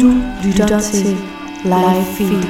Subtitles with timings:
[0.00, 0.10] Du
[0.42, 1.18] lytter til
[1.64, 2.48] Live Feed.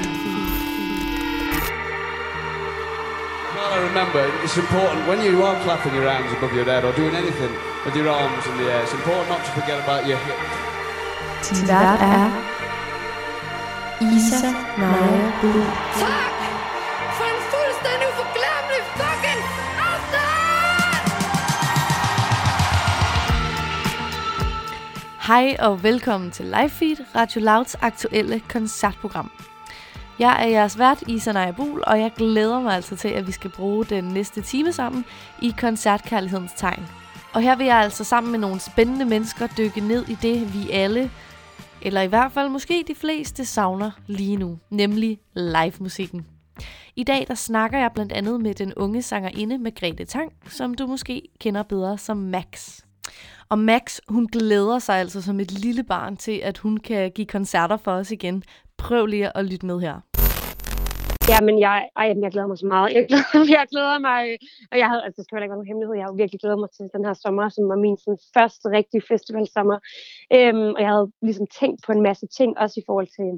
[3.54, 6.92] Well, I remember it's important when you are clapping your hands above your head or
[6.92, 7.52] doing anything
[7.84, 8.82] with your arms in the air.
[8.82, 10.50] It's important not to forget about your hips.
[11.48, 12.30] Din vært er
[14.00, 16.35] Isa Naja Bull.
[25.26, 29.30] Hej og velkommen til Livefeed, Radio Louds aktuelle koncertprogram.
[30.18, 33.50] Jeg er jeres vært, Isa Najabul, og jeg glæder mig altså til, at vi skal
[33.50, 35.04] bruge den næste time sammen
[35.42, 36.86] i koncertkærlighedens tegn.
[37.34, 40.70] Og her vil jeg altså sammen med nogle spændende mennesker dykke ned i det, vi
[40.70, 41.10] alle,
[41.82, 46.26] eller i hvert fald måske de fleste, savner lige nu, nemlig live-musikken.
[46.96, 50.86] I dag der snakker jeg blandt andet med den unge sangerinde Margrethe Tang, som du
[50.86, 52.85] måske kender bedre som Max.
[53.48, 57.26] Og Max, hun glæder sig altså som et lille barn til, at hun kan give
[57.26, 58.42] koncerter for os igen.
[58.78, 59.96] Prøv lige at lytte med her.
[61.32, 62.88] Ja, men jeg, ej, jeg glæder mig så meget.
[62.94, 64.22] Jeg glæder, jeg glæder mig,
[64.72, 66.70] og jeg havde, altså, det skal ikke være nogen hemmelighed, jeg har virkelig glædet mig
[66.76, 69.78] til den her sommer, som var min sådan, første rigtige festivalsommer.
[70.36, 73.28] Øhm, og jeg havde ligesom tænkt på en masse ting, også i forhold til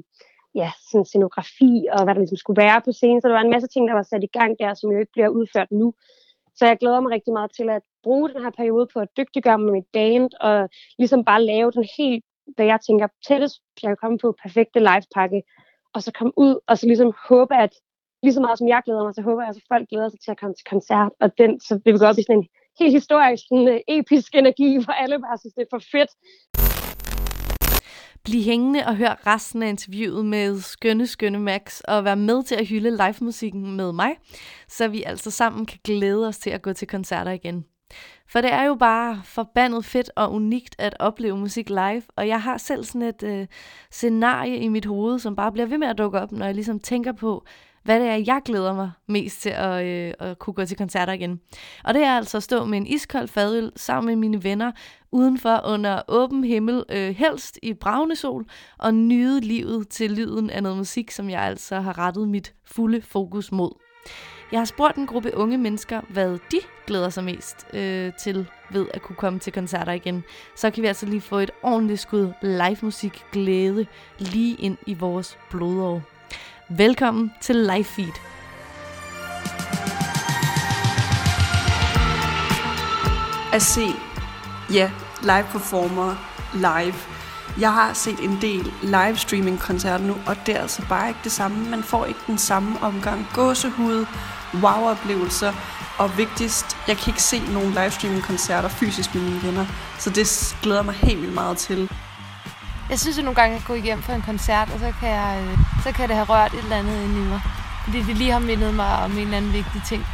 [0.61, 3.21] ja, sådan scenografi og hvad der ligesom skulle være på scenen.
[3.21, 5.15] Så der var en masse ting, der var sat i gang der, som jo ikke
[5.15, 5.87] bliver udført nu.
[6.59, 9.57] Så jeg glæder mig rigtig meget til at bruge den her periode på at dygtiggøre
[9.57, 12.23] mig med mit band, og ligesom bare lave den helt,
[12.55, 15.41] hvad jeg tænker, tættest, jeg kan komme på perfekte livepakke,
[15.93, 17.73] og så komme ud, og så ligesom håbe, at
[18.23, 20.31] lige så meget som jeg glæder mig, så håber jeg, at folk glæder sig til
[20.31, 22.47] at komme til koncert, og den, så vil vi gå op i sådan en
[22.79, 26.11] helt historisk, sådan, øh, episk energi, hvor alle bare synes, det er for fedt.
[28.29, 32.55] Bliv hængende og hør resten af interviewet med skønne, skønne Max, og vær med til
[32.55, 34.15] at hylde live-musikken med mig,
[34.67, 37.65] så vi altså sammen kan glæde os til at gå til koncerter igen.
[38.27, 42.41] For det er jo bare forbandet fedt og unikt at opleve musik live, og jeg
[42.41, 43.47] har selv sådan et øh,
[43.91, 46.79] scenarie i mit hoved, som bare bliver ved med at dukke op, når jeg ligesom
[46.79, 47.45] tænker på,
[47.83, 51.13] hvad det er, jeg glæder mig mest til at, øh, at kunne gå til koncerter
[51.13, 51.39] igen.
[51.83, 54.71] Og det er altså at stå med en iskold fadøl sammen med mine venner
[55.11, 58.45] udenfor under åben himmel, øh, helst i bravende sol,
[58.77, 63.01] og nyde livet til lyden af noget musik, som jeg altså har rettet mit fulde
[63.01, 63.71] fokus mod.
[64.51, 68.87] Jeg har spurgt en gruppe unge mennesker, hvad de glæder sig mest øh, til ved
[68.93, 70.23] at kunne komme til koncerter igen.
[70.55, 73.85] Så kan vi altså lige få et ordentligt skud live musik glæde
[74.19, 76.18] lige ind i vores blodår.
[76.71, 78.11] Velkommen til Live Feed.
[83.53, 83.87] at se
[84.73, 84.91] ja,
[85.21, 86.15] live performer
[86.53, 86.93] live.
[87.59, 91.31] Jeg har set en del livestreaming koncerter nu, og det er altså bare ikke det
[91.31, 91.69] samme.
[91.69, 94.05] Man får ikke den samme omgang gåsehud,
[94.53, 95.53] wow-oplevelser,
[95.97, 99.65] og vigtigst, jeg kan ikke se nogen livestreaming koncerter fysisk med mine venner,
[99.99, 101.91] så det glæder mig helt vildt meget til.
[102.89, 105.43] Jeg synes jo nogle gange, at gå hjem fra en koncert, og så kan, jeg,
[105.43, 107.41] øh, så kan det have rørt et eller andet ind i mig.
[107.83, 110.05] Fordi det lige har mindet mig om en eller anden vigtig ting.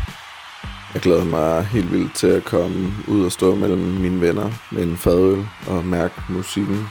[0.93, 4.83] Jeg glæder mig helt vildt til at komme ud og stå mellem mine venner med
[4.83, 6.87] en fadøl og mærke musikken,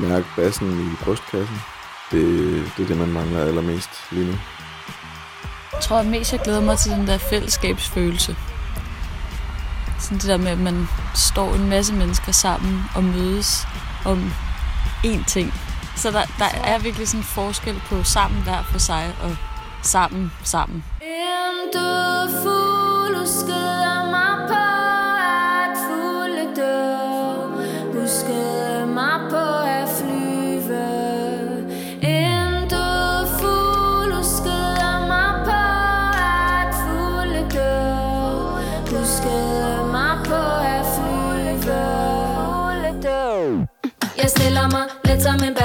[0.00, 1.56] mærke bassen i brystkassen.
[2.10, 2.22] Det,
[2.76, 4.34] det er det, man mangler allermest lige nu.
[5.72, 8.36] Jeg tror at mest, jeg glæder mig til den der fællesskabsfølelse.
[10.00, 13.66] Sådan det der med, at man står en masse mennesker sammen og mødes
[14.04, 14.32] om
[15.04, 15.54] én ting.
[15.96, 19.36] Så der, der er virkelig sådan en forskel på sammen hver for sig og
[19.82, 20.84] sammen sammen.
[21.02, 22.86] En død fugl
[23.18, 24.05] huskede mig på
[45.16, 45.55] piénsame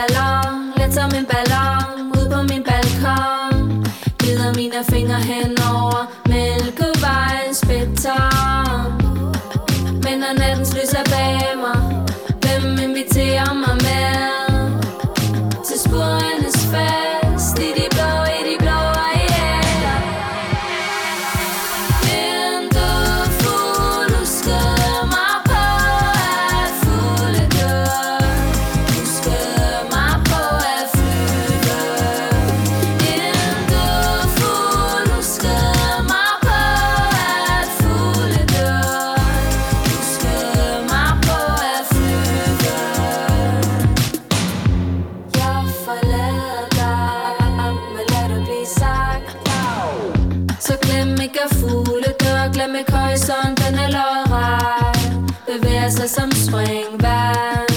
[55.52, 57.71] lodret Bevæger sig som springvand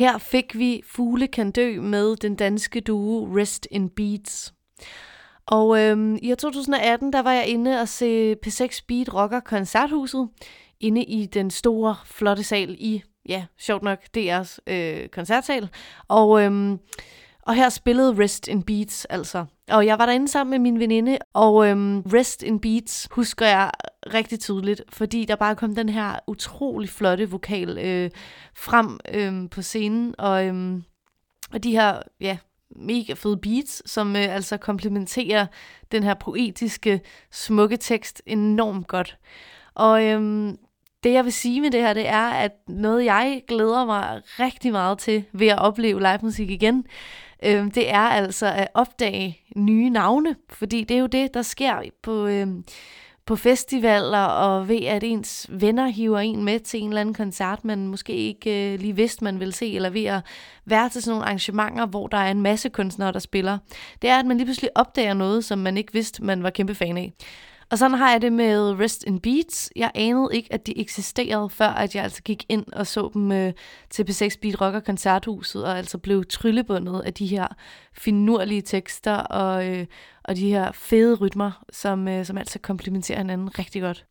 [0.00, 4.54] Her fik vi Fugle kan dø med den danske duo Rest in Beats.
[5.46, 10.28] Og øhm, i år 2018, der var jeg inde og se P6 Beat Rocker Koncerthuset,
[10.80, 15.68] inde i den store, flotte sal i, ja, sjovt nok, DR's øh, koncertsal.
[16.08, 16.78] Og, øhm,
[17.50, 19.44] og her spillede Rest in Beats altså.
[19.70, 23.70] Og jeg var derinde sammen med min veninde, og øhm, Rest in Beats husker jeg
[24.14, 28.10] rigtig tydeligt, fordi der bare kom den her utrolig flotte vokal øh,
[28.56, 30.82] frem øh, på scenen, og, øh,
[31.52, 32.38] og de her, ja,
[32.76, 35.46] mega fede beats, som øh, altså komplementerer
[35.92, 37.00] den her poetiske,
[37.30, 39.18] smukke tekst enormt godt.
[39.74, 40.58] Og øhm,
[41.04, 44.72] det jeg vil sige med det her, det er, at noget jeg glæder mig rigtig
[44.72, 46.84] meget til ved at opleve live musik igen,
[47.44, 51.82] øh, det er altså at opdage nye navne, fordi det er jo det, der sker
[52.02, 52.46] på, øh,
[53.26, 57.64] på festivaler, og ved at ens venner hiver en med til en eller anden koncert,
[57.64, 60.20] man måske ikke øh, lige vidste, man vil se, eller ved at
[60.64, 63.58] være til sådan nogle arrangementer, hvor der er en masse kunstnere, der spiller.
[64.02, 66.74] Det er, at man lige pludselig opdager noget, som man ikke vidste, man var kæmpe
[66.74, 67.12] fan af.
[67.70, 69.72] Og sådan har jeg det med Rest in Beats.
[69.76, 73.32] Jeg anede ikke, at de eksisterede, før at jeg altså gik ind og så dem
[73.32, 73.52] øh,
[73.90, 77.46] til P6 Beat Rocker Koncerthuset, og altså blev tryllebundet af de her
[77.92, 79.86] finurlige tekster og, øh,
[80.24, 84.06] og de her fede rytmer, som, øh, som altså komplementerer hinanden rigtig godt.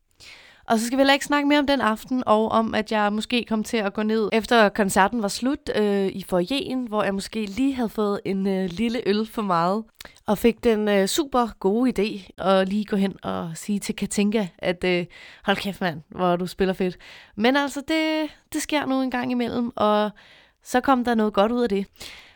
[0.70, 3.12] Og så skal vi heller ikke snakke mere om den aften, og om, at jeg
[3.12, 7.14] måske kom til at gå ned, efter koncerten var slut, øh, i foyeren, hvor jeg
[7.14, 9.84] måske lige havde fået en øh, lille øl for meget,
[10.26, 14.46] og fik den øh, super gode idé at lige gå hen og sige til Katinka,
[14.58, 15.06] at øh,
[15.44, 16.98] hold kæft mand, hvor du spiller fedt.
[17.36, 20.10] Men altså, det, det sker nu en gang imellem, og
[20.62, 21.86] så kom der noget godt ud af det.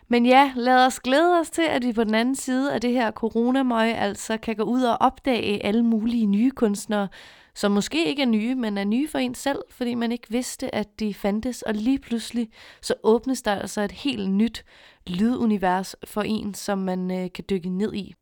[0.08, 2.90] Men ja, lad os glæde os til, at vi på den anden side af det
[2.90, 7.08] her coronamøg altså kan gå ud og opdage alle mulige nye kunstnere,
[7.54, 10.75] som måske ikke er nye, men er nye for en selv, fordi man ikke vidste,
[10.75, 12.49] at de fandtes, og lige pludselig
[12.82, 14.64] så åbnes der altså et helt nyt
[15.06, 18.14] lydunivers for en, som man øh, kan dykke ned i.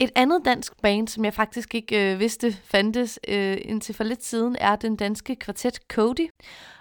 [0.00, 4.24] Et andet dansk band, som jeg faktisk ikke øh, vidste fandtes øh, indtil for lidt
[4.24, 6.28] siden, er den danske kvartet Cody.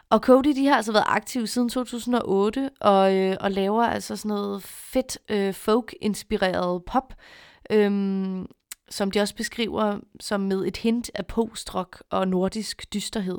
[0.09, 4.29] Og Cody, de har altså været aktive siden 2008, og, øh, og laver altså sådan
[4.29, 7.13] noget fedt øh, folk-inspireret pop,
[7.71, 8.45] øhm,
[8.89, 13.37] som de også beskriver som med et hint af postrock og nordisk dysterhed.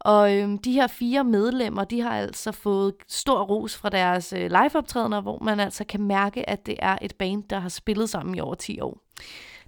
[0.00, 4.50] Og øhm, de her fire medlemmer, de har altså fået stor ros fra deres øh,
[4.50, 8.34] liveoptrædener, hvor man altså kan mærke, at det er et band, der har spillet sammen
[8.34, 8.98] i over 10 år.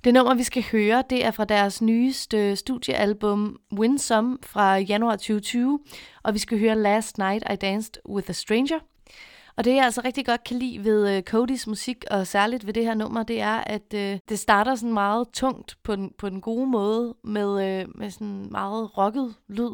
[0.05, 5.81] Det nummer, vi skal høre, det er fra deres nyeste studiealbum Winsome fra januar 2020,
[6.23, 8.79] og vi skal høre Last Night I Danced with a Stranger.
[9.59, 12.73] Og det jeg altså rigtig godt kan lide ved øh, Codys musik, og særligt ved
[12.73, 16.29] det her nummer, det er, at øh, det starter sådan meget tungt på den, på
[16.29, 19.71] den gode måde, med, øh, med sådan meget rocket lyd.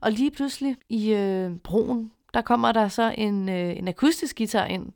[0.00, 4.64] Og lige pludselig i øh, broen, der kommer der så en, øh, en akustisk guitar
[4.64, 4.92] ind.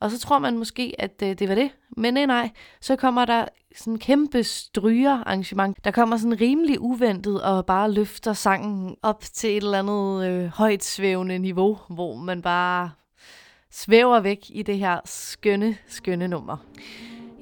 [0.00, 1.70] Og så tror man måske, at øh, det var det.
[1.96, 2.50] Men nej, nej.
[2.80, 3.44] Så kommer der
[3.76, 9.50] sådan en kæmpe strygerarrangement, der kommer sådan rimelig uventet og bare løfter sangen op til
[9.50, 12.90] et eller andet øh, højt svævende niveau, hvor man bare
[13.70, 16.56] svæver væk i det her skønne, skønne nummer.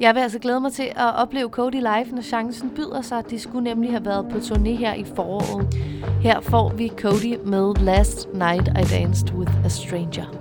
[0.00, 3.30] Jeg vil altså glæde mig til at opleve Cody live, når chancen byder sig.
[3.30, 5.74] De skulle nemlig have været på turné her i foråret.
[6.22, 10.37] Her får vi Cody med Last Night I Danced with a Stranger.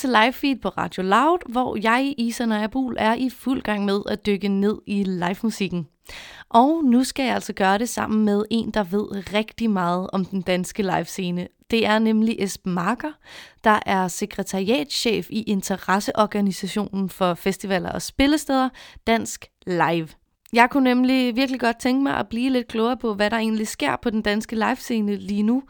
[0.00, 4.26] Til livefeed på Radio Loud, hvor jeg, Isa Nørrebul, er i fuld gang med at
[4.26, 5.88] dykke ned i livemusikken.
[6.48, 10.24] Og nu skal jeg altså gøre det sammen med en, der ved rigtig meget om
[10.24, 11.48] den danske livescene.
[11.70, 13.12] Det er nemlig Esben Marker,
[13.64, 18.68] der er sekretariatschef i interesseorganisationen for festivaler og spillesteder,
[19.06, 20.08] Dansk Live.
[20.52, 23.68] Jeg kunne nemlig virkelig godt tænke mig at blive lidt klogere på, hvad der egentlig
[23.68, 25.62] sker på den danske livescene lige nu.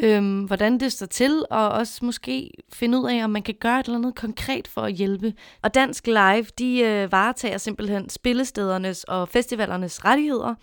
[0.00, 3.80] Øhm, hvordan det står til, og også måske finde ud af, om man kan gøre
[3.80, 5.34] et eller andet konkret for at hjælpe.
[5.62, 10.54] Og Dansk Live, de øh, varetager simpelthen spillestedernes og festivalernes rettigheder.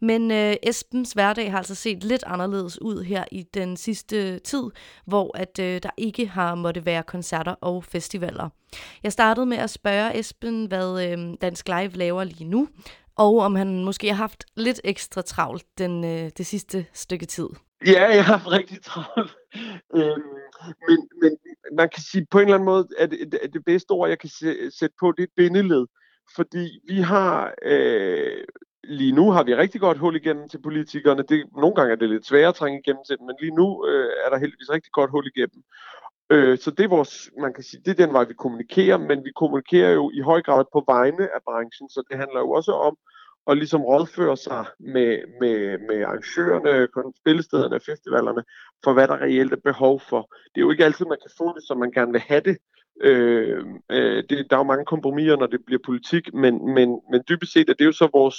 [0.00, 4.62] Men øh, Esbens hverdag har altså set lidt anderledes ud her i den sidste tid,
[5.06, 8.48] hvor at øh, der ikke har måtte være koncerter og festivaler.
[9.02, 12.68] Jeg startede med at spørge Esben, hvad øh, Dansk Live laver lige nu,
[13.16, 17.48] og om han måske har haft lidt ekstra travlt den, øh, det sidste stykke tid.
[17.86, 19.36] Ja, jeg har haft rigtig travlt.
[19.94, 20.22] Øhm,
[20.88, 21.36] men, men
[21.72, 24.30] man kan sige, på en eller anden måde, at det, det bedste ord, jeg kan
[24.70, 25.86] sætte på, det er bindeled.
[26.36, 28.44] Fordi vi har, øh,
[28.84, 31.22] lige nu har vi rigtig godt hul igennem til politikerne.
[31.22, 33.86] Det, nogle gange er det lidt sværere at trænge igennem til dem, men lige nu
[33.86, 35.62] øh, er der heldigvis rigtig godt hul igennem.
[36.30, 39.24] Øh, så det er vores, man kan sige, det er den vej, vi kommunikerer, men
[39.24, 42.72] vi kommunikerer jo i høj grad på vegne af branchen, så det handler jo også
[42.72, 42.96] om
[43.48, 46.88] og ligesom rådføre sig med, med, med arrangørerne,
[47.20, 48.42] spillestederne og festivalerne,
[48.84, 50.22] for hvad der reelt er behov for.
[50.52, 52.56] Det er jo ikke altid, man kan få det, som man gerne vil have det.
[53.00, 57.20] Øh, øh, det der er jo mange kompromiser, når det bliver politik, men, men, men
[57.28, 58.38] dybest set er det jo så vores,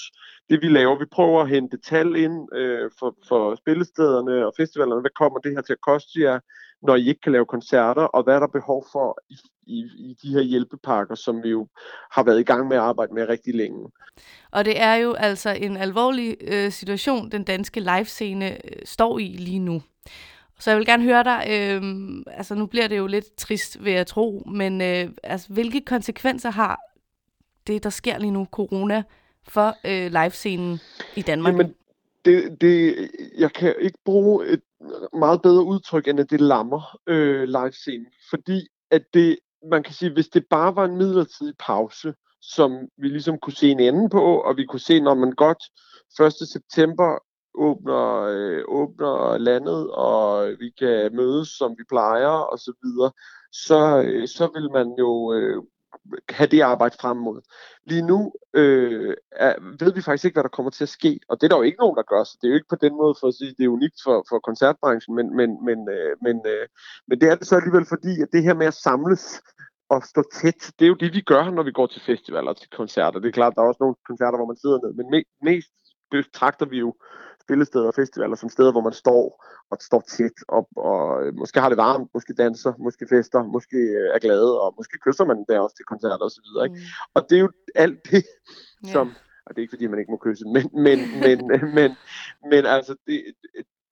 [0.50, 1.00] det vi laver.
[1.00, 5.02] Vi prøver at hente tal ind øh, for, for spillestederne og festivalerne.
[5.02, 6.40] Hvad kommer det her til at koste jer?
[6.82, 9.36] Når I ikke kan lave koncerter, og hvad er der behov for i,
[9.68, 11.68] i, i de her hjælpepakker, som vi jo
[12.12, 13.90] har været i gang med at arbejde med rigtig længe.
[14.52, 19.28] Og det er jo altså en alvorlig øh, situation, den danske livescene øh, står i
[19.28, 19.82] lige nu.
[20.60, 21.84] Så jeg vil gerne høre dig, øh,
[22.28, 26.50] altså nu bliver det jo lidt trist, ved at tro, men øh, altså, hvilke konsekvenser
[26.50, 26.80] har
[27.68, 29.04] det, der sker lige nu, corona,
[29.48, 30.80] for øh, livescenen
[31.16, 31.54] i Danmark?
[31.54, 31.74] Jamen,
[32.26, 34.62] det, det, jeg kan ikke bruge et
[35.14, 39.40] meget bedre udtryk, end at det lammer øh, livescenen, fordi at det,
[39.72, 43.70] man kan sige, hvis det bare var en midlertidig pause, som vi ligesom kunne se
[43.70, 45.64] en ende på, og vi kunne se, når man godt
[46.20, 46.34] 1.
[46.50, 47.18] september
[47.54, 53.12] åbner, øh, åbner landet, og vi kan mødes, som vi plejer, og så videre,
[53.52, 55.64] så, øh, så vil man jo øh,
[56.30, 57.42] have det arbejde frem mod.
[57.86, 61.38] Lige nu øh, er, ved vi faktisk ikke, hvad der kommer til at ske, og
[61.38, 62.94] det er der jo ikke nogen, der gør, så det er jo ikke på den
[63.02, 66.36] måde for at sige, det er unikt for, for koncertbranchen, men, men, men, øh, men,
[66.54, 66.68] øh,
[67.08, 69.42] men det er det så alligevel fordi, at det her med at samles
[69.90, 72.58] og stå tæt, det er jo det, vi gør, når vi går til festivaler og
[72.58, 73.20] til koncerter.
[73.20, 75.74] Det er klart, der er også nogle koncerter, hvor man sidder ned, men me- mest
[76.12, 76.96] betragter vi jo
[77.50, 81.60] spillesteder og festivaler som steder, hvor man står og står tæt op, og øh, måske
[81.60, 85.46] har det varmt, måske danser, måske fester, måske øh, er glade, og måske kysser man
[85.50, 86.66] der også til koncerter og så videre.
[86.66, 86.80] Ikke?
[86.80, 87.12] Mm.
[87.16, 88.24] Og det er jo alt det,
[88.94, 89.18] som, yeah.
[89.46, 91.38] og det er ikke fordi, man ikke må kysse, men, men, men,
[91.78, 91.90] men,
[92.52, 93.18] men altså, det,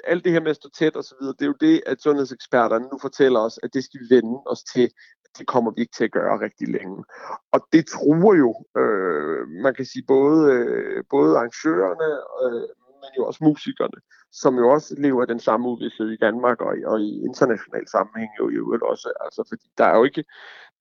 [0.04, 2.02] alt det her med at stå tæt og så videre, det er jo det, at
[2.02, 4.92] sundhedseksperterne nu fortæller os, at det skal vi vende os til,
[5.38, 7.04] det kommer vi ikke til at gøre rigtig længe.
[7.52, 12.10] Og det truer jo, øh, man kan sige, både, øh, både arrangørerne,
[12.44, 12.68] øh,
[13.08, 17.02] men jo også musikerne, som jo også lever den samme uvidshed i Danmark og, og
[17.02, 19.14] i international sammenhæng jo, jo også.
[19.26, 20.24] Altså, fordi der er jo ikke,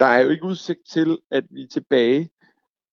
[0.00, 2.30] der er jo ikke udsigt til, at vi er tilbage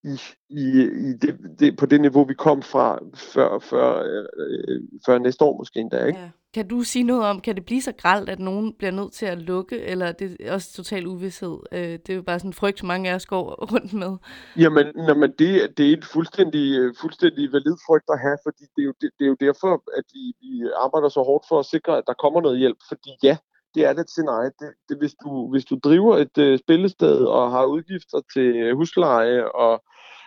[0.03, 4.03] i, i, i det, det, på det niveau, vi kom fra før, før,
[4.37, 6.05] øh, før næste år måske endda.
[6.05, 6.19] Ikke?
[6.19, 6.29] Ja.
[6.53, 9.25] Kan du sige noget om, kan det blive så gralt, at nogen bliver nødt til
[9.25, 11.57] at lukke, eller er det også total uvidshed?
[11.71, 14.17] Øh, det er jo bare sådan en frygt, mange af os går rundt med.
[14.57, 18.63] Jamen, når man det, det er et fuldstændig, øh, fuldstændig valid frygt at have, fordi
[18.75, 20.51] det er jo, det, det er jo derfor, at vi, vi
[20.85, 22.77] arbejder så hårdt for at sikre, at der kommer noget hjælp.
[22.89, 23.37] Fordi ja,
[23.75, 24.51] det er det scenarie.
[24.59, 29.51] Det, det, hvis, du, hvis du driver et uh, spillested og har udgifter til husleje
[29.51, 29.83] og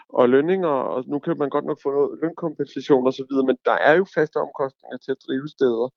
[0.09, 3.57] og lønninger, og nu kan man godt nok få noget lønkompensation og så videre, men
[3.64, 5.88] der er jo faste omkostninger til at drive steder.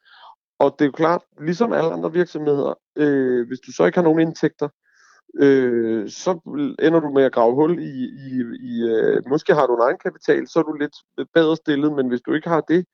[0.59, 4.03] Og det er jo klart, ligesom alle andre virksomheder, øh, hvis du så ikke har
[4.03, 4.69] nogen indtægter,
[5.39, 6.31] øh, så
[6.79, 7.93] ender du med at grave hul i,
[8.25, 8.31] i,
[8.71, 10.95] i øh, måske har du en egen kapital, så er du lidt
[11.33, 12.85] bedre stillet, men hvis du ikke har det,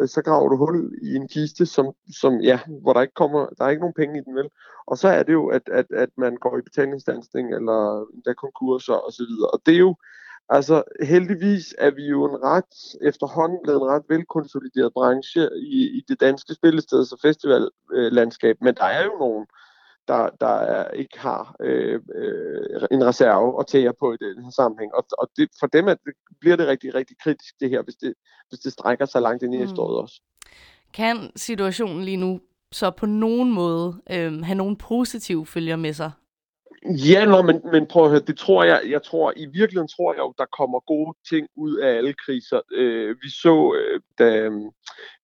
[0.00, 3.46] øh, så graver du hul i en kiste, som, som ja, hvor der ikke kommer,
[3.46, 4.48] der er ikke nogen penge i den vel.
[4.86, 8.94] Og så er det jo, at, at, at man går i betalingsstandsning, eller der konkurser
[8.94, 9.50] og så videre.
[9.50, 9.96] Og det er jo,
[10.52, 16.04] Altså heldigvis er vi jo en ret, efterhånden blevet en ret velkonsolideret branche i, i
[16.08, 19.46] det danske spillesteds- og festivallandskab, men der er jo nogen,
[20.08, 24.50] der, der er, ikke har øh, øh, en reserve at tage på i den her
[24.50, 24.94] sammenhæng.
[24.94, 25.98] Og, og det, for dem det,
[26.40, 28.14] bliver det rigtig, rigtig kritisk det her, hvis det,
[28.48, 29.64] hvis det strækker sig langt ind i mm.
[29.64, 30.20] efteråret også.
[30.92, 32.40] Kan situationen lige nu
[32.72, 36.10] så på nogen måde øh, have nogle positive følger med sig
[36.84, 40.12] Ja, nå, men, men prøv at høre, det tror jeg, jeg tror, i virkeligheden tror
[40.12, 42.60] jeg jo, der kommer gode ting ud af alle kriser.
[42.72, 44.50] Øh, vi så, øh, da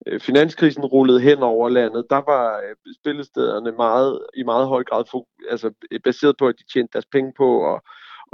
[0.06, 5.24] øh, finanskrisen rullede hen over landet, der var øh, spillestederne meget, i meget høj grad
[5.50, 7.80] altså, øh, baseret på, at de tjente deres penge på at,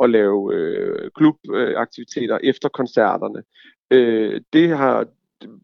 [0.03, 3.43] at lave øh, klubaktiviteter efter koncerterne.
[3.91, 5.07] Øh, det har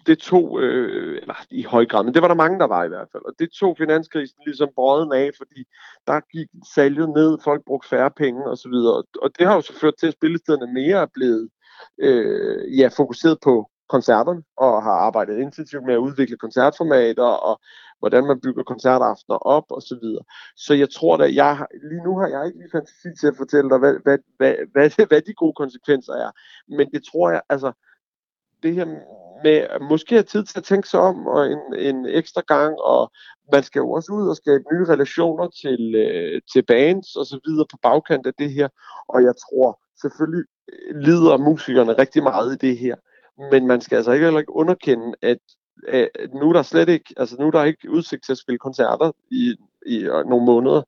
[0.06, 2.88] det tog, øh, eller i høj grad, men det var der mange, der var i
[2.88, 5.64] hvert fald, og det tog finanskrisen ligesom brøden af, fordi
[6.06, 9.78] der gik salget ned, folk brugte færre penge osv., og, og det har jo så
[9.80, 11.48] ført til, at spillestederne mere er blevet
[11.98, 17.60] øh, ja, fokuseret på koncerterne, og har arbejdet intensivt med at udvikle koncertformater, og
[17.98, 20.24] hvordan man bygger koncertaftener op, og så videre.
[20.56, 23.70] Så jeg tror da, jeg, lige nu har jeg ikke lige fantasi til at fortælle
[23.70, 26.30] dig, hvad, hvad, hvad, hvad, hvad de gode konsekvenser er,
[26.68, 27.72] men det tror jeg, altså,
[28.62, 28.86] det her
[29.44, 33.12] med måske have tid til at tænke sig om og en, en ekstra gang, og
[33.52, 37.40] man skal jo også ud og skabe nye relationer til, øh, til bands og så
[37.46, 38.68] videre på bagkant af det her,
[39.08, 42.96] og jeg tror selvfølgelig øh, lider musikerne rigtig meget i det her,
[43.50, 45.38] men man skal altså ikke heller ikke underkende, at,
[45.88, 48.58] at nu er der slet ikke, altså nu er der ikke udsigt til at spille
[48.58, 50.82] koncerter i, i nogle måneder,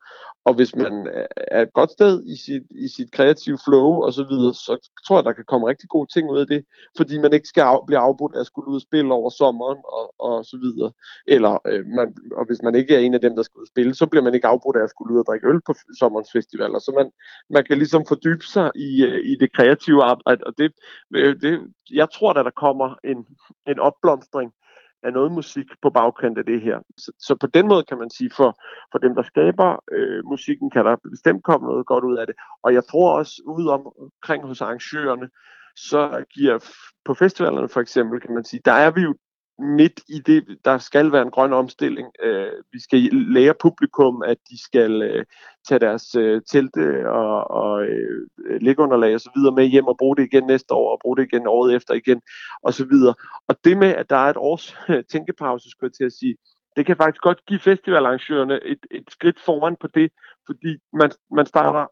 [0.44, 4.24] og hvis man er et godt sted i sit, i sit kreative flow og så
[4.24, 6.64] videre, så tror jeg, der kan komme rigtig gode ting ud af det,
[6.96, 9.78] fordi man ikke skal af, blive afbrudt af at skulle ud og spille over sommeren
[9.84, 10.92] og, og så videre.
[11.26, 13.72] Eller, øh, man, og hvis man ikke er en af dem, der skal ud og
[13.74, 16.32] spille, så bliver man ikke afbrudt af at skulle ud og drikke øl på sommerens
[16.32, 16.78] festivaler.
[16.78, 17.10] Så man,
[17.50, 20.72] man kan ligesom fordybe sig i, øh, i det kreative arbejde, og det,
[21.14, 23.18] øh, det, jeg tror, at der kommer en,
[23.66, 24.52] en opblomstring
[25.02, 26.78] af noget musik på bagkant af det her.
[26.96, 28.60] Så, så på den måde kan man sige, for,
[28.92, 32.36] for dem, der skaber øh, musikken, kan der bestemt komme noget godt ud af det.
[32.62, 35.28] Og jeg tror også, ude omkring hos arrangørerne,
[35.76, 36.58] så giver
[37.04, 39.14] på festivalerne for eksempel, kan man sige, der er vi jo
[39.60, 42.08] midt i det, der skal være en grøn omstilling.
[42.22, 45.24] Øh, vi skal lære publikum, at de skal øh,
[45.68, 48.26] tage deres øh, telte og, og øh,
[48.60, 51.22] liggeunderlag og så videre med hjem og bruge det igen næste år, og bruge det
[51.32, 52.20] igen året efter igen,
[52.62, 53.14] og så videre.
[53.48, 56.36] Og det med, at der er et års øh, tænkepause, skulle jeg til at sige,
[56.76, 60.10] det kan faktisk godt give festivalarrangørerne et, et skridt foran på det,
[60.46, 61.86] fordi man, man starter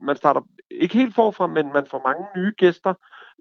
[0.00, 2.94] man starter ikke helt forfra, men man får mange nye gæster,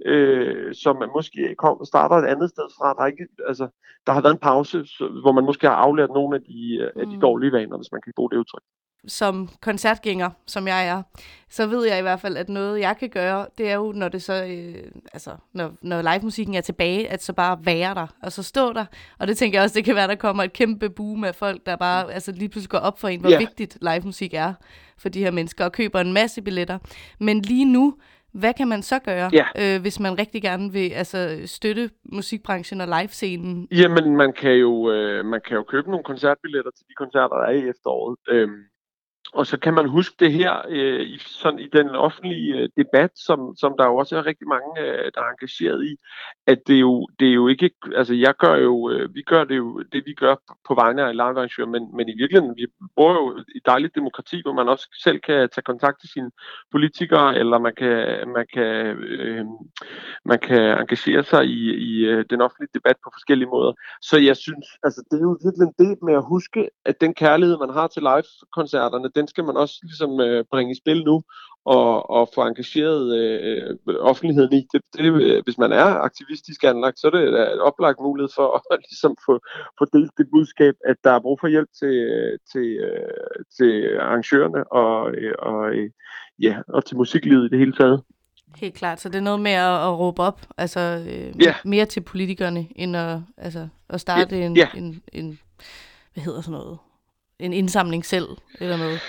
[0.05, 2.93] øh, som man måske kom, starter et andet sted fra.
[2.93, 3.67] Der, er ikke, altså,
[4.07, 7.01] der har været en pause, så, hvor man måske har aflært nogle af de, øh,
[7.01, 7.21] af de Mm.
[7.21, 8.61] dårlige vaner, hvis man kan bruge det udtryk.
[9.07, 11.03] som koncertgænger, som jeg er,
[11.49, 14.09] så ved jeg i hvert fald, at noget, jeg kan gøre, det er jo, når
[14.09, 18.31] det så, øh, altså, når, når live-musikken er tilbage, at så bare være der, og
[18.31, 18.85] så stå der.
[19.19, 21.65] Og det tænker jeg også, det kan være, der kommer et kæmpe boom af folk,
[21.65, 23.37] der bare altså, lige pludselig går op for en, hvor Ja.
[23.39, 24.53] vigtigt live-musik er
[24.97, 26.77] for de her mennesker, og køber en masse billetter.
[27.19, 27.95] Men lige nu,
[28.33, 29.45] hvad kan man så gøre, Ja.
[29.75, 33.67] øh, hvis man rigtig gerne vil altså, støtte musikbranchen og livescenen?
[33.71, 37.45] Jamen, man kan jo, øh, man kan jo købe nogle koncertbilletter til de koncerter, der
[37.45, 38.17] er i efteråret.
[38.29, 38.61] Øhm,
[39.33, 43.11] og så kan man huske det her øh, i, sådan, i den offentlige øh, debat,
[43.15, 45.95] som, som der jo også er rigtig mange, øh, der er engageret i,
[46.47, 49.43] at det er jo, det er jo ikke, altså jeg gør jo, øh, vi gør
[49.43, 50.35] det jo, det vi gør
[50.67, 54.41] på vegne af livearrangører, men, men i virkeligheden, vi bor jo i et dejligt demokrati,
[54.41, 56.31] hvor man også selv kan tage kontakt til sine
[56.71, 58.71] politikere, eller man kan, man kan,
[59.17, 59.45] øh,
[60.25, 61.59] man kan engagere sig i,
[61.89, 63.73] i øh, den offentlige debat på forskellige måder.
[64.01, 67.57] Så jeg synes, altså det er jo virkelig det med at huske, at den kærlighed,
[67.57, 71.23] man har til live-koncerterne, den skal man også ligesom øh, bringe i spil nu,
[71.65, 74.67] og, og få engageret øh, offentligheden i.
[74.73, 78.47] Det, det, øh, hvis man er aktivistisk anlagt, så er det et oplagt mulighed for
[78.73, 79.39] at ligesom få,
[79.79, 83.97] få delt det budskab, at der er brug for hjælp til, øh, til, øh, til
[83.99, 85.89] arrangørerne og, øh, og, øh,
[86.41, 88.01] ja, og til musiklivet i det hele taget.
[88.55, 91.55] Helt klart, så det er noget med at, at råbe op, altså øh, Ja.
[91.65, 94.67] mere til politikerne, end at, altså, at starte en, Ja.
[94.75, 95.39] en, en,
[96.13, 96.77] hvad hedder sådan noget,
[97.39, 98.27] en indsamling selv,
[98.59, 99.01] eller noget.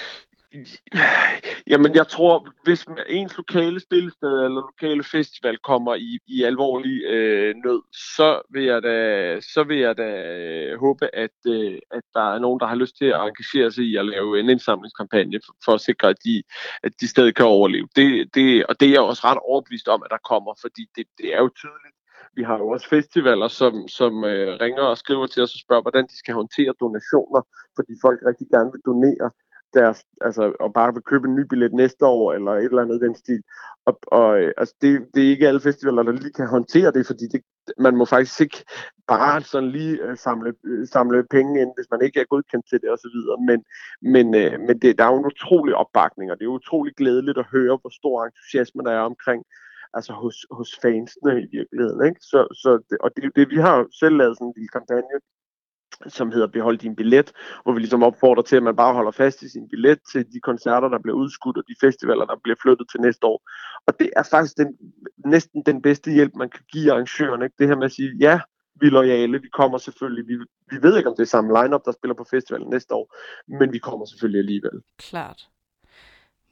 [1.66, 7.54] Jamen, jeg tror, hvis ens lokale spillested eller lokale festival kommer i, i alvorlig øh,
[7.64, 8.96] nød, så vil jeg da,
[9.40, 12.96] så vil jeg da øh, håbe, at, øh, at der er nogen, der har lyst
[12.96, 16.42] til at engagere sig i at lave en indsamlingskampagne for, for at sikre, at de,
[16.82, 17.88] at de stadig kan overleve.
[17.96, 21.06] Det, det, og det er jeg også ret overbevist om, at der kommer, fordi det,
[21.18, 21.95] det er jo tydeligt.
[22.36, 25.82] Vi har jo også festivaler, som, som øh, ringer og skriver til os og spørger,
[25.82, 27.42] hvordan de skal håndtere donationer,
[27.76, 29.30] fordi folk rigtig gerne vil donere
[29.74, 32.96] deres, altså, og bare vil købe en ny billet næste år, eller et eller andet
[33.02, 33.42] i den stil.
[33.86, 37.06] Og, og øh, altså, det, det er ikke alle festivaler, der lige kan håndtere det,
[37.06, 37.40] fordi det,
[37.78, 38.64] man må faktisk ikke
[39.08, 42.80] bare sådan lige øh, samle, øh, samle penge ind, hvis man ikke er godkendt til
[42.82, 43.16] det osv.
[43.48, 43.58] Men,
[44.14, 47.38] men, øh, men det, der er jo en utrolig opbakning, og det er utrolig glædeligt
[47.38, 49.44] at høre, hvor stor entusiasme der er omkring
[49.96, 52.00] altså hos, hos fansene i virkeligheden.
[52.08, 52.20] Ikke?
[52.20, 54.56] Så, så det, og det, er jo det, vi har jo selv lavet sådan en
[54.56, 55.16] lille kampagne,
[56.06, 57.32] som hedder Behold din billet,
[57.62, 60.40] hvor vi ligesom opfordrer til, at man bare holder fast i sin billet til de
[60.40, 63.38] koncerter, der bliver udskudt, og de festivaler, der bliver flyttet til næste år.
[63.86, 64.76] Og det er faktisk den,
[65.26, 67.44] næsten den bedste hjælp, man kan give arrangørerne.
[67.44, 67.56] Ikke?
[67.58, 68.40] Det her med at sige, ja,
[68.80, 70.34] vi er lojale, vi kommer selvfølgelig, vi,
[70.70, 73.14] vi ved ikke, om det er samme lineup, der spiller på festivalen næste år,
[73.58, 74.82] men vi kommer selvfølgelig alligevel.
[74.98, 75.48] Klart.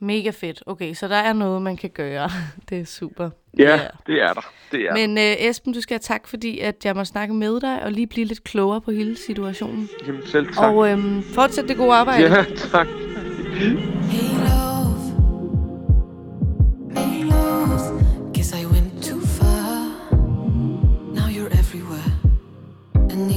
[0.04, 0.62] Mega fedt.
[0.66, 2.30] Okay, så der er noget, man kan gøre.
[2.68, 3.30] Det er super.
[3.58, 4.52] Ja, det er der.
[4.72, 7.60] Det er Men øh, Esben, du skal have tak, fordi at jeg må snakke med
[7.60, 9.88] dig og lige blive lidt klogere på hele situationen.
[10.06, 10.64] Jamen selv tak.
[10.64, 12.22] Og øhm, fortsæt det gode arbejde.
[12.22, 12.86] Ja, tak.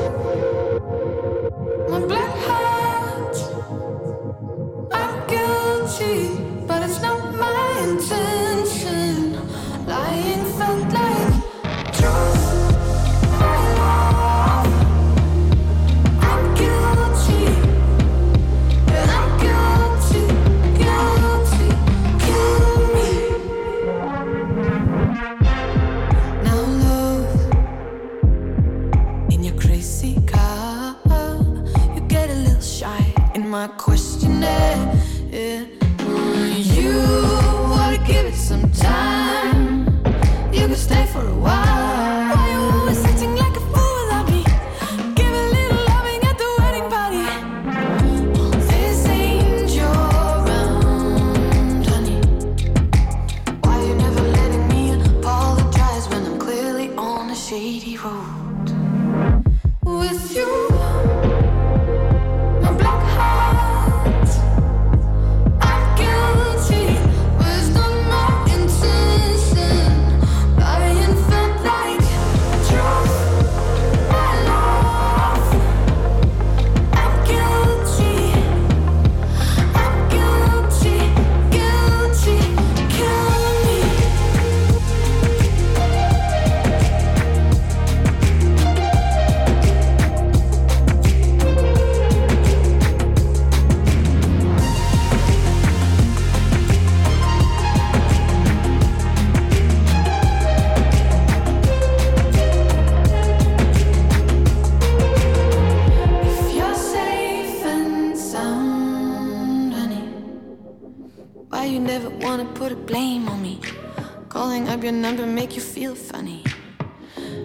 [114.58, 116.43] Calling up your number make you feel funny.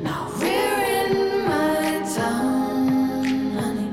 [0.00, 3.90] Now we're in my town, honey.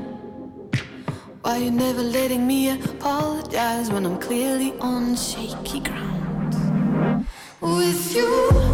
[1.42, 7.26] Why you never letting me apologize when I'm clearly on shaky ground?
[7.60, 8.69] With you,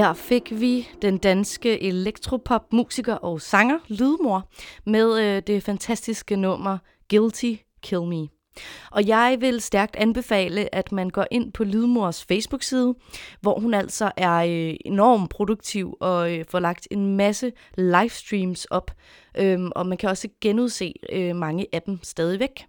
[0.00, 4.48] Her fik vi den danske elektropop-musiker og sanger Lydmor
[4.86, 6.78] med øh, det fantastiske nummer
[7.10, 8.28] Guilty Kill Me.
[8.90, 12.94] Og jeg vil stærkt anbefale, at man går ind på Lydmors Facebook-side,
[13.40, 18.90] hvor hun altså er øh, enormt produktiv og øh, får lagt en masse livestreams op.
[19.38, 22.66] Øhm, og man kan også genudse øh, mange af dem stadigvæk.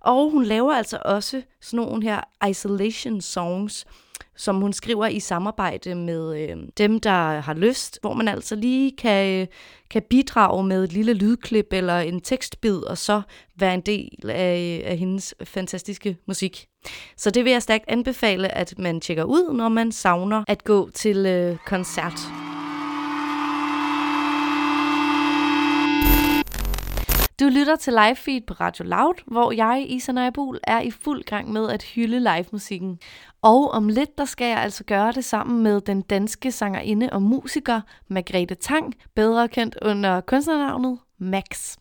[0.00, 3.86] Og hun laver altså også sådan nogle her isolation songs,
[4.36, 8.96] som hun skriver i samarbejde med øh, dem, der har lyst, hvor man altså lige
[8.96, 9.46] kan, øh,
[9.90, 13.22] kan bidrage med et lille lydklip eller en tekstbid, og så
[13.56, 16.66] være en del af, af hendes fantastiske musik.
[17.16, 20.90] Så det vil jeg stærkt anbefale, at man tjekker ud, når man savner at gå
[20.90, 22.43] til øh, koncert.
[27.40, 31.24] Du lytter til live feed på Radio Loud, hvor jeg, Isa Neibul, er i fuld
[31.24, 32.98] gang med at hylde live-musikken.
[33.42, 37.22] Og om lidt, der skal jeg altså gøre det sammen med den danske sangerinde og
[37.22, 41.76] musiker Margrethe Tang, bedre kendt under kunstnernavnet Max.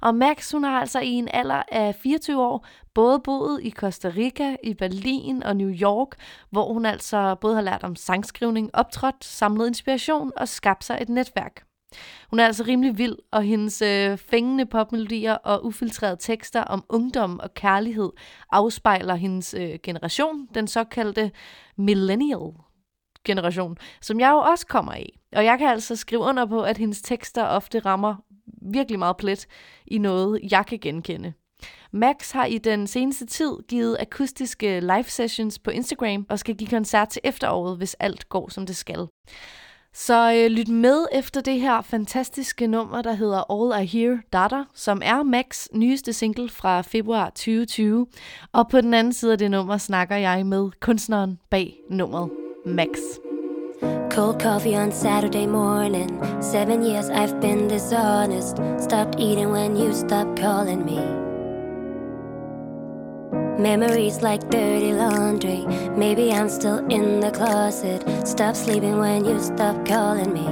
[0.00, 4.12] Og Max, hun har altså i en alder af 24 år både boet i Costa
[4.16, 6.08] Rica, i Berlin og New York,
[6.50, 11.08] hvor hun altså både har lært om sangskrivning, optrådt, samlet inspiration og skabt sig et
[11.08, 11.66] netværk.
[12.30, 17.40] Hun er altså rimelig vild, og hendes øh, fængende popmelodier og ufiltrerede tekster om ungdom
[17.40, 18.10] og kærlighed
[18.50, 21.30] afspejler hendes øh, generation, den såkaldte
[21.76, 22.52] millennial
[23.24, 25.20] generation, som jeg jo også kommer i.
[25.36, 28.14] Og jeg kan altså skrive under på, at hendes tekster ofte rammer
[28.62, 29.46] virkelig meget plet
[29.86, 31.32] i noget, jeg kan genkende.
[31.92, 36.70] Max har i den seneste tid givet akustiske live sessions på Instagram og skal give
[36.70, 39.06] koncert til efteråret, hvis alt går som det skal.
[39.98, 44.62] Så øh, lyt med efter det her fantastiske nummer, der hedder All I Hear Data,
[44.74, 48.06] som er Max nyeste single fra februar 2020.
[48.52, 52.30] Og på den anden side af det nummer snakker jeg med kunstneren bag nummeret,
[52.66, 52.88] Max.
[54.10, 56.10] Cold coffee on Saturday morning.
[56.42, 58.56] Seven years I've been dishonest.
[58.78, 61.25] Stopped eating when you stopped calling me.
[63.58, 65.64] Memories like dirty laundry.
[65.96, 68.04] Maybe I'm still in the closet.
[68.26, 70.46] Stop sleeping when you stop calling me.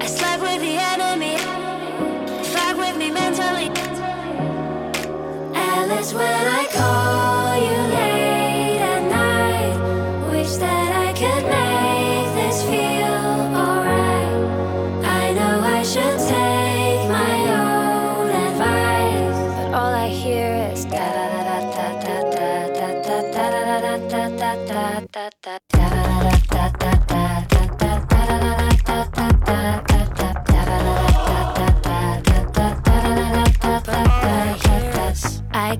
[0.00, 1.36] I slept with the enemy.
[2.76, 3.70] With me mentally.
[5.54, 7.45] Alice, when I call.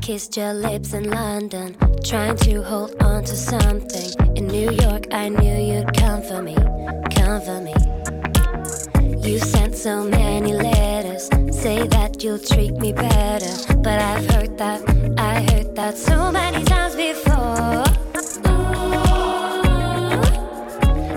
[0.06, 4.08] Kissed your lips in London, trying to hold on to something.
[4.36, 6.54] In New York, I knew you'd come for me,
[7.10, 7.74] come for me.
[9.28, 13.52] You sent so many letters, say that you'll treat me better.
[13.78, 14.80] But I've heard that,
[15.18, 17.82] I heard that so many times before.
[18.46, 18.62] Ooh,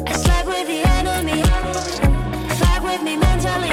[0.08, 1.44] I the enemy,
[2.58, 3.70] fight with me mentally.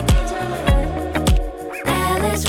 [1.87, 2.45] Alice,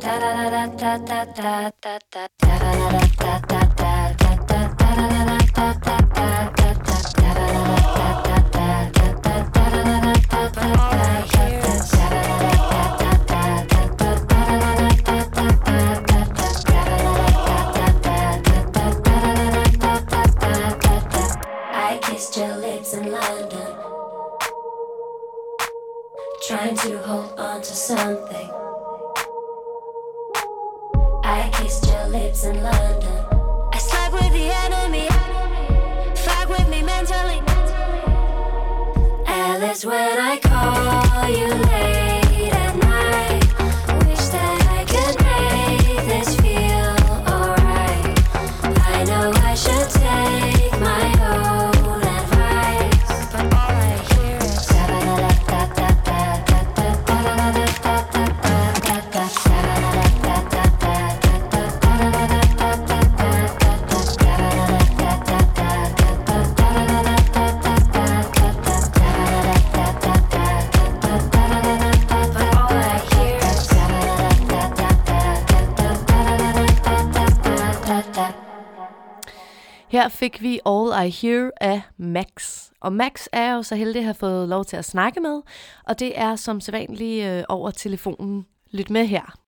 [0.00, 0.18] da
[0.78, 2.32] da da da
[80.32, 82.68] fik vi All I Hear af Max.
[82.80, 85.42] Og Max er jo så heldig at have fået lov til at snakke med,
[85.84, 88.46] og det er som sædvanligt øh, over telefonen.
[88.70, 89.38] Lyt med her.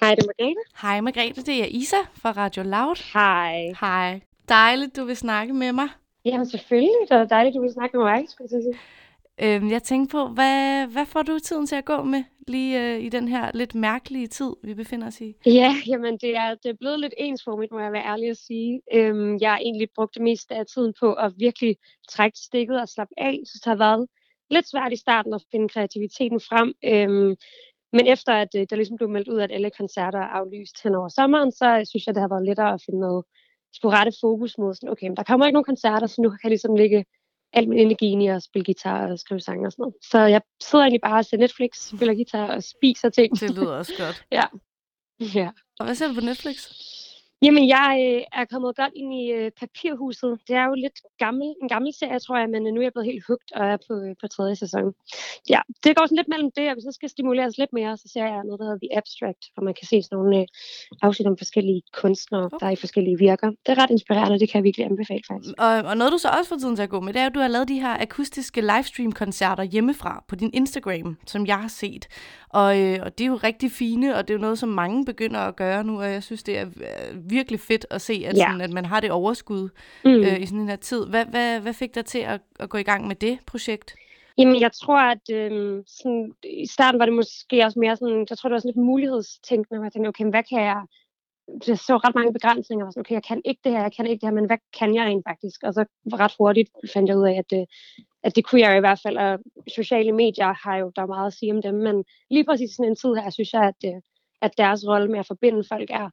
[0.00, 0.62] Hej, det er Margrethe.
[0.82, 3.12] Hej Margrethe, det er Isa fra Radio Loud.
[3.12, 3.72] Hej.
[3.80, 4.20] Hej.
[4.48, 5.88] Dejligt, du vil snakke med mig.
[6.24, 8.80] Jamen selvfølgelig, det er dejligt, du vil snakke med mig, skulle jeg sige.
[9.42, 13.00] Øhm, jeg tænkte på, hvad, hvad får du tiden til at gå med lige øh,
[13.00, 15.34] i den her lidt mærkelige tid, vi befinder os i?
[15.46, 18.80] Ja, jamen det er, det er blevet lidt ensformigt, må jeg være ærlig at sige.
[18.92, 21.76] Øhm, jeg har egentlig brugt det meste af tiden på at virkelig
[22.08, 23.40] trække stikket og slappe af.
[23.44, 24.08] Så det har været
[24.50, 26.74] lidt svært i starten at finde kreativiteten frem.
[26.84, 27.36] Øhm,
[27.92, 30.94] men efter at øh, der ligesom blev meldt ud, at alle koncerter er aflyst hen
[30.94, 33.24] over sommeren, så synes jeg, det har været lettere at finde noget
[33.76, 36.38] skulle rette fokus mod sådan, okay, men der kommer ikke nogen koncerter, så nu kan
[36.42, 37.04] jeg ligesom lægge
[37.54, 39.94] al min energi ind i at spille guitar og skrive sange og sådan noget.
[40.10, 43.40] Så jeg sidder egentlig bare og ser Netflix, spiller guitar og spiser ting.
[43.40, 44.24] Det lyder også godt.
[44.38, 44.44] ja.
[45.20, 45.50] ja.
[45.78, 46.56] Og hvad ser du på Netflix?
[47.44, 50.32] Jamen, jeg øh, er kommet godt ind i øh, Papirhuset.
[50.48, 52.94] Det er jo lidt gammel, en gammel serie, tror jeg, men øh, nu er jeg
[52.94, 54.86] blevet helt hugt og er på, øh, på tredje sæson.
[55.54, 58.06] Ja, det går sådan lidt mellem det, og hvis jeg skal stimuleres lidt mere, så
[58.12, 60.46] ser jeg noget, der hedder The Abstract, hvor man kan se sådan nogle øh,
[61.06, 62.56] afsnit om forskellige kunstnere, okay.
[62.60, 63.48] der er i forskellige virker.
[63.64, 65.54] Det er ret inspirerende, det kan jeg virkelig anbefale faktisk.
[65.66, 67.34] Og, og noget, du så også får tiden til at gå med, det er, at
[67.34, 72.04] du har lavet de her akustiske livestream-koncerter hjemmefra på din Instagram, som jeg har set.
[72.60, 75.04] Og, øh, og det er jo rigtig fine, og det er jo noget, som mange
[75.04, 78.36] begynder at gøre nu, og jeg synes, det er øh, virkelig fedt at se, at,
[78.36, 78.44] Ja.
[78.44, 79.64] sådan, at man har det overskud
[80.04, 80.10] Mm.
[80.26, 81.06] øh, i sådan en her tid.
[81.12, 83.88] Hvad, hvad, hvad fik dig til at, at gå i gang med det projekt?
[84.38, 86.32] Jamen, jeg tror, at øhm, sådan,
[86.64, 89.78] i starten var det måske også mere sådan, jeg tror, det var sådan lidt mulighedstænkende,
[89.78, 90.80] hvor jeg tænkte, okay, hvad kan jeg,
[91.68, 94.06] jeg så ret mange begrænsninger, og sådan, okay, jeg kan ikke det her, jeg kan
[94.06, 95.58] ikke det her, men hvad kan jeg rent faktisk?
[95.62, 95.82] Og så
[96.22, 97.66] ret hurtigt fandt jeg ud af, at, øh,
[98.26, 99.38] at det kunne jeg i hvert fald, og
[99.78, 101.96] sociale medier har jo, der er meget at sige om dem, men
[102.30, 103.98] lige præcis i sådan en tid her, synes jeg, at, øh,
[104.44, 106.08] at deres rolle med at forbinde folk er,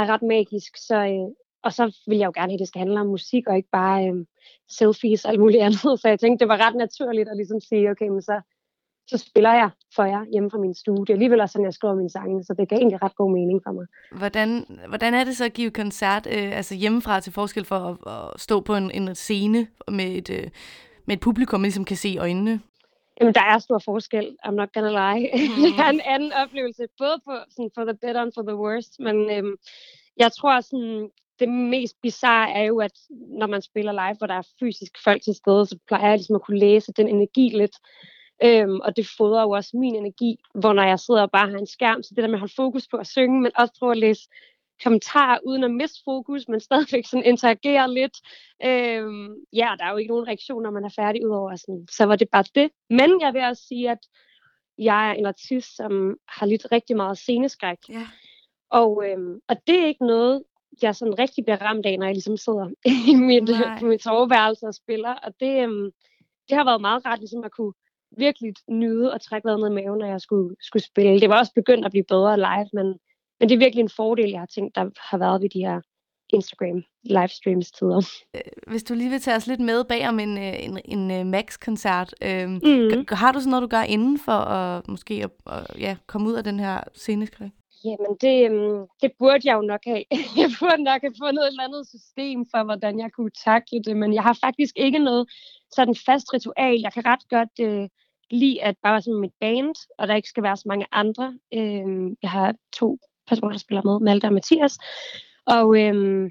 [0.00, 1.28] er ret magisk, så, øh,
[1.66, 3.72] og så vil jeg jo gerne have, at det skal handle om musik, og ikke
[3.72, 4.16] bare øh,
[4.78, 6.00] selfies og alt muligt andet.
[6.00, 8.40] Så jeg tænkte, det var ret naturligt at ligesom sige, okay, men så,
[9.06, 11.04] så spiller jeg for jer hjemme fra min studie.
[11.06, 13.32] Det er alligevel også sådan, jeg skriver mine sange, så det gav egentlig ret god
[13.32, 13.86] mening for mig.
[14.18, 14.48] Hvordan,
[14.88, 18.40] hvordan er det så at give koncert øh, altså hjemmefra til forskel for at, at
[18.40, 20.48] stå på en, en scene med et, øh,
[21.06, 22.60] med et publikum, man ligesom kan se i øjnene?
[23.22, 25.30] Jamen, der er stor forskel, I'm not gonna lie.
[25.32, 25.62] Mm.
[25.62, 29.00] det er en anden oplevelse, både på, sådan, for the better and for the worst,
[29.00, 29.56] men øhm,
[30.16, 31.10] jeg tror, sådan,
[31.40, 35.22] det mest bizarre er jo, at når man spiller live, hvor der er fysisk folk
[35.22, 37.76] til stede, så plejer jeg ligesom at kunne læse den energi lidt.
[38.44, 41.58] Øhm, og det fodrer jo også min energi, hvor når jeg sidder og bare har
[41.58, 43.92] en skærm, så det der med at holde fokus på at synge, men også prøve
[43.92, 44.28] at læse
[44.84, 48.16] kommentarer uden at miste fokus, men stadigvæk sådan interagere lidt.
[48.64, 52.04] Øhm, ja, der er jo ikke nogen reaktion, når man er færdig, udover sådan, så
[52.04, 52.70] var det bare det.
[52.90, 53.98] Men jeg vil også sige, at
[54.78, 57.78] jeg er en artist, som har lidt rigtig meget sceneskræk.
[57.88, 58.06] Ja.
[58.70, 60.42] Og, øhm, og det er ikke noget,
[60.82, 62.70] jeg sådan rigtig bliver ramt af, når jeg ligesom sidder
[63.12, 63.78] i mit, Nej.
[63.78, 65.14] på mit soveværelse og spiller.
[65.14, 65.90] Og det, øhm,
[66.48, 67.72] det har været meget rart ligesom at kunne
[68.18, 71.20] virkelig nyde og trække vejret ned i maven, når jeg skulle, skulle spille.
[71.20, 72.98] Det var også begyndt at blive bedre live, men,
[73.42, 75.80] men det er virkelig en fordel, jeg har tænkt, der har været ved de her
[76.32, 78.00] Instagram livestreams tider.
[78.70, 81.30] Hvis du lige vil tage os lidt med bag om en, øh, en, en, en
[81.30, 83.06] Max-koncert, Mhm.
[83.10, 86.28] g- har du sådan noget, du gør inden for at måske at, at, ja, komme
[86.28, 87.50] ud af den her sceneskræk?
[87.84, 88.36] Jamen, det,
[89.02, 90.04] det burde jeg jo nok have.
[90.42, 93.96] Jeg burde nok have fundet et eller andet system for, hvordan jeg kunne takle det,
[93.96, 95.28] men jeg har faktisk ikke noget
[95.76, 96.80] sådan fast ritual.
[96.80, 97.88] Jeg kan ret godt øh,
[98.30, 101.38] lide, at bare som mit band, og der ikke skal være så mange andre.
[101.54, 102.98] Øhm, jeg har to
[103.28, 104.78] personer, der spiller med, Malte og Mathias,
[105.46, 106.30] og, øhm,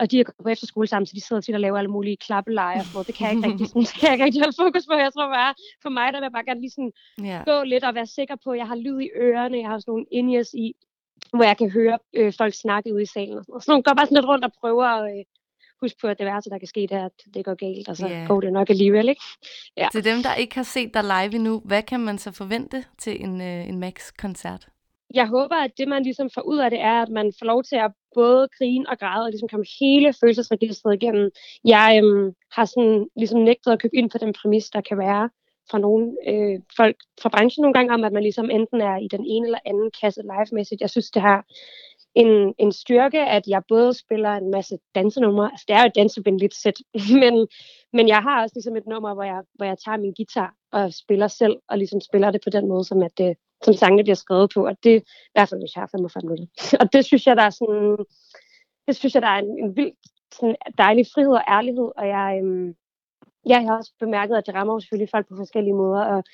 [0.00, 2.78] og de er på efterskole sammen, så de sidder tit og laver alle mulige klappelejer.
[2.78, 3.06] og sådan noget.
[3.06, 4.94] Det kan jeg ikke rigtig, sådan, det kan jeg ikke rigtig holde fokus på.
[4.94, 6.92] Jeg tror bare, for mig der vil jeg bare gerne lige sådan
[7.30, 7.42] Ja.
[7.50, 9.90] gå lidt og være sikker på, at jeg har lyd i ørerne, jeg har sådan
[9.92, 10.28] nogle in
[10.64, 10.72] i,
[11.36, 13.38] hvor jeg kan høre øh, folk snakke ude i salen.
[13.38, 13.64] Og sådan noget.
[13.64, 15.24] Så nogle går bare sådan lidt rundt og prøver at øh,
[15.82, 17.96] huske på, at det værste, der kan ske, det er, at det går galt, og
[17.96, 18.24] så Ja.
[18.28, 19.22] går det nok alligevel, ikke?
[19.76, 19.88] Ja.
[19.92, 23.22] Til dem, der ikke har set dig live endnu, hvad kan man så forvente til
[23.24, 24.68] en, øh, en Max-koncert?
[25.14, 27.62] Jeg håber, at det, man ligesom får ud af det, er, at man får lov
[27.62, 31.30] til at både grine og græde, og ligesom komme hele følelsesregistret igennem.
[31.64, 35.30] Jeg øhm, har sådan ligesom nægtet at købe ind på den præmis, der kan være
[35.70, 39.08] fra nogle øh, folk fra branchen nogle gange, om at man ligesom enten er i
[39.10, 40.80] den ene eller anden kasse live-mæssigt.
[40.80, 41.44] Jeg synes, det har
[42.14, 45.94] en, en styrke, at jeg både spiller en masse dansenumre, altså det er jo et
[45.94, 46.78] dansevenligt sæt,
[47.22, 47.48] men,
[47.92, 50.92] men jeg har også ligesom et nummer, hvor jeg, hvor jeg tager min guitar og
[50.92, 54.14] spiller selv, og ligesom spiller det på den måde, som, at det, som sangene bliver
[54.14, 56.46] skrevet på, og det er i hvert fald, hvis jeg har 45 minutter.
[56.80, 57.96] og det synes jeg, der er sådan,
[58.86, 59.92] det synes jeg, der er en, en vild
[60.32, 62.68] sådan dejlig frihed og ærlighed, og jeg, øhm,
[63.50, 66.24] ja, jeg har også bemærket, at det rammer selvfølgelig folk på forskellige måder, og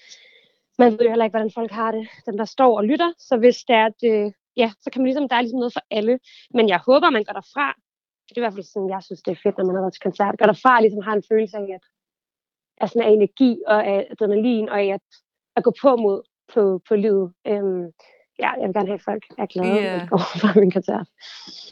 [0.78, 3.36] man ved jo heller ikke, hvordan folk har det, dem der står og lytter, så
[3.36, 5.84] hvis det er, at, øh, ja, så kan man ligesom, der er ligesom noget for
[5.90, 6.18] alle,
[6.54, 7.68] men jeg håber, man går derfra,
[8.28, 9.92] det er i hvert fald sådan, jeg synes, det er fedt, når man har været
[9.94, 11.84] til koncert, går derfra og ligesom har en følelse af, at,
[12.80, 15.06] af, sådan, af energi og af adrenalin, og af at,
[15.56, 16.18] at gå på mod
[16.54, 17.32] på, på livet.
[17.46, 17.84] Øhm,
[18.38, 20.08] ja, jeg vil gerne have, at folk er glade, yeah.
[20.40, 21.06] fra min koncert.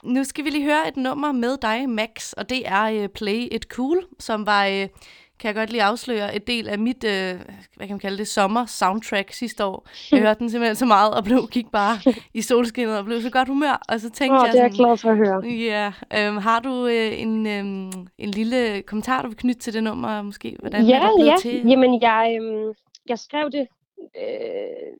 [0.04, 3.48] Nu skal vi lige høre et nummer med dig, Max, og det er uh, Play
[3.52, 4.88] It Cool, som var, uh,
[5.40, 7.10] kan jeg godt lige afsløre, et del af mit, uh,
[7.76, 9.88] hvad kan man kalde det, sommer-soundtrack sidste år.
[10.12, 11.98] Jeg hørte den simpelthen så meget, og blev, gik bare
[12.38, 14.72] i solskinnet og blev så godt humør, og så tænkte Åh, jeg det er jeg
[14.72, 15.44] glad for at høre.
[15.44, 19.84] Ja, øhm, har du øh, en, øhm, en lille kommentar, du vil knytte til det
[19.84, 20.56] nummer, måske?
[20.58, 21.36] Hvordan er ja, det blevet ja.
[21.40, 21.68] til?
[21.68, 22.72] Jamen, jeg, øhm,
[23.08, 23.66] jeg skrev det
[24.16, 24.92] øh,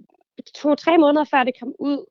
[0.54, 2.04] to-tre måneder før det kom ud.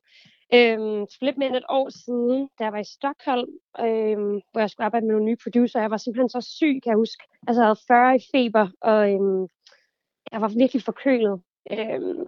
[0.54, 3.48] Øhm, for lidt mere end et år siden, da jeg var i Stockholm,
[3.80, 5.80] øhm, hvor jeg skulle arbejde med nogle nye producer.
[5.80, 7.24] Jeg var simpelthen så syg, kan jeg huske.
[7.46, 9.46] Altså, jeg havde 40 i feber, og øhm,
[10.32, 11.40] jeg var virkelig forkølet.
[11.72, 12.26] Øhm,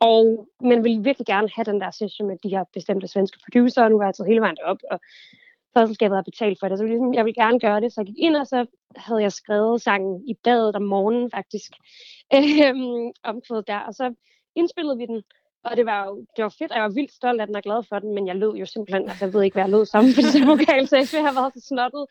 [0.00, 3.82] og man ville virkelig gerne have den der session med de her bestemte svenske producer,
[3.82, 5.00] og nu var jeg taget hele vejen op, og
[5.74, 7.92] pladselskabet har betalt for det, så ligesom, jeg ville gerne gøre det.
[7.92, 8.66] Så jeg gik ind, og så
[8.96, 11.72] havde jeg skrevet sangen i badet om morgenen faktisk,
[12.36, 14.14] øhm, omkvædet der, og så
[14.56, 15.22] indspillede vi den,
[15.64, 17.62] og det var jo det var fedt, og jeg var vildt stolt af den og
[17.62, 19.86] glad for den, men jeg lød jo simpelthen, altså jeg ved ikke, hvad jeg lød
[19.86, 22.04] som, fordi det vokal, så jeg ville have været så snottet.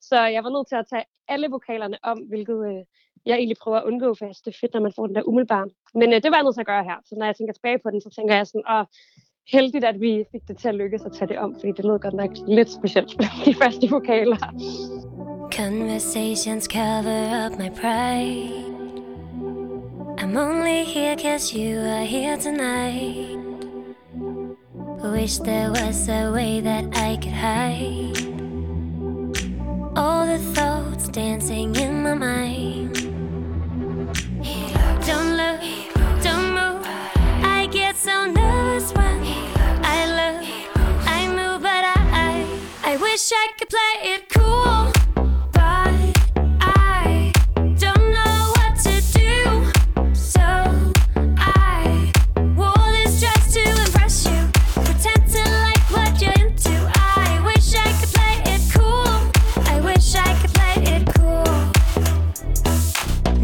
[0.00, 2.82] Så jeg var nødt til at tage alle vokalerne om, hvilket øh,
[3.26, 5.16] jeg egentlig prøver at undgå, for jeg synes, det er fedt, når man får den
[5.16, 5.68] der umiddelbare.
[5.94, 7.78] Men øh, det var jeg nødt til at gøre her, så når jeg tænker tilbage
[7.84, 8.84] på den, så tænker jeg sådan, åh,
[9.48, 11.98] heldigt, at vi fik det til at lykkes at tage det om, fordi det lød
[11.98, 14.36] godt nok lidt specielt, de første vokaler.
[15.52, 18.70] Conversations cover up my pride.
[20.18, 23.38] I'm only here cause you are here tonight.
[25.02, 28.30] Wish there was a way that I could hide
[29.96, 32.94] all the thoughts dancing in my mind.
[35.06, 35.60] Don't look,
[36.22, 36.86] don't move.
[37.42, 38.39] I get so nervous
[43.20, 44.92] wish I could play it cool.
[45.52, 45.92] But
[46.60, 49.34] I don't know what to do.
[50.14, 50.40] So
[51.36, 52.12] I
[52.56, 54.40] wore this just to impress you.
[54.84, 55.34] Pretend
[55.66, 56.76] like what you're into.
[56.94, 59.14] I wish I could play it cool.
[59.66, 61.54] I wish I could play it cool.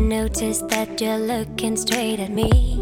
[0.03, 2.81] Notice that you're looking straight at me.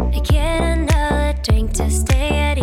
[0.00, 2.53] I get another drink to stay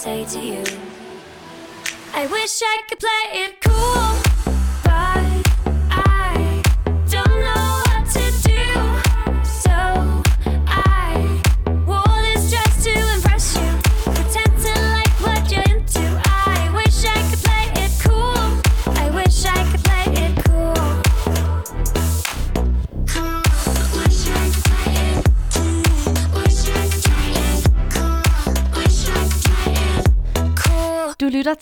[0.00, 0.64] say to you.
[2.14, 3.59] I wish I could play it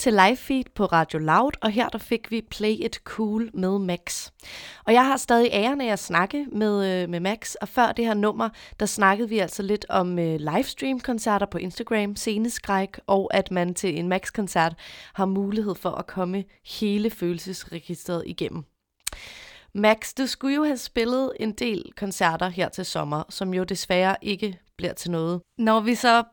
[0.08, 3.78] til live feed på Radio Loud, og her der fik vi Play It Cool med
[3.78, 4.30] Max.
[4.84, 8.04] Og jeg har stadig æren af at snakke med, øh, med Max, og før det
[8.04, 8.48] her nummer,
[8.80, 13.98] der snakkede vi altså lidt om øh, livestream-koncerter på Instagram, sceneskræk, og at man til
[13.98, 14.74] en Max-koncert
[15.14, 16.44] har mulighed for at komme
[16.80, 18.64] hele følelsesregistret igennem.
[19.74, 24.16] Max, du skulle jo have spillet en del koncerter her til sommer, som jo desværre
[24.22, 25.40] ikke bliver til noget.
[25.58, 26.24] Når vi så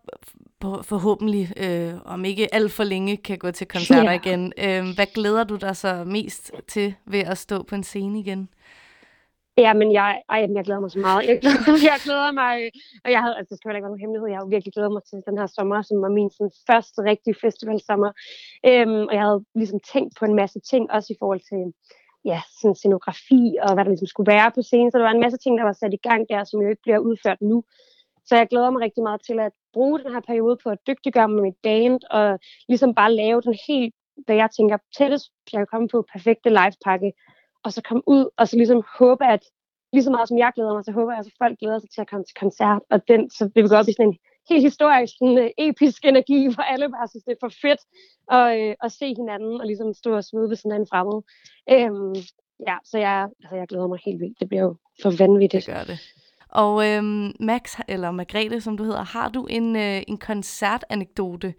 [0.60, 4.20] på- forhåbentlig øh, om ikke alt for længe kan gå til koncerter Ja.
[4.22, 8.20] igen, øh, hvad glæder du dig så mest til ved at stå på en scene
[8.20, 8.50] igen?
[9.58, 11.22] Ja, men jeg, ej, jeg glæder mig så meget.
[11.30, 11.58] Jeg glæder,
[11.92, 12.56] jeg glæder mig,
[13.06, 14.92] og jeg havde, altså, det skal heller ikke være nogen hemmelighed, jeg har virkelig glædet
[14.96, 18.12] mig til den her sommer, som var min sådan, første rigtige festivalsommer.
[18.70, 21.62] Øhm, og jeg havde ligesom tænkt på en masse ting, også i forhold til
[22.32, 24.92] ja, sådan scenografi og hvad der ligesom skulle være på scenen.
[24.92, 26.86] Så der var en masse ting, der var sat i gang der, som jo ikke
[26.86, 27.58] bliver udført nu.
[28.28, 31.30] Så jeg glæder mig rigtig meget til at bruge den her periode på at dygtiggøre
[31.30, 32.40] mig mit band, og
[32.72, 33.94] ligesom bare lave den helt,
[34.26, 37.10] hvad jeg tænker, tættest, jeg kan komme på perfekte livepakke,
[37.64, 39.44] og så komme ud, og så ligesom håbe, at
[39.94, 42.02] lige så meget som jeg glæder mig, så håber jeg, at folk glæder sig til
[42.02, 44.18] at komme til koncert, og den, så vil vi gå op i sådan en
[44.50, 47.82] helt historisk, sådan, uh, episk energi, hvor alle bare synes, det er for fedt
[48.38, 51.20] at, øh, at se hinanden, og ligesom stå og smide ved sådan en fremmed.
[51.74, 52.16] Øhm,
[52.70, 54.40] ja, så jeg, altså, jeg glæder mig helt vildt.
[54.40, 55.66] Det bliver jo for vanvittigt.
[55.66, 56.00] Det gør det.
[56.56, 61.54] Og øhm, Max, eller Margrethe, som du hedder, har du en, øh, en koncertanekdote,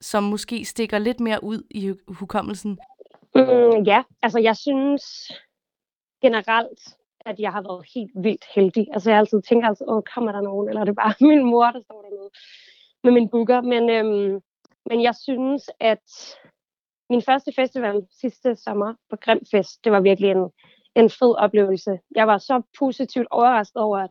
[0.00, 2.78] som måske stikker lidt mere ud i hukommelsen?
[3.34, 5.32] Mm, ja, altså jeg synes
[6.22, 8.86] generelt, at jeg har været helt vildt heldig.
[8.92, 11.44] Altså jeg har altid tænkt altid, åh, kommer der nogen, eller er det bare min
[11.44, 12.30] mor, der står dernede
[13.04, 13.60] med min booker.
[13.60, 14.40] Men, øhm,
[14.86, 16.36] men jeg synes, at
[17.10, 20.50] min første festival sidste sommer på Grimfest, det var virkelig en,
[20.94, 21.98] en fed oplevelse.
[22.16, 24.10] Jeg var så positivt overrasket over, at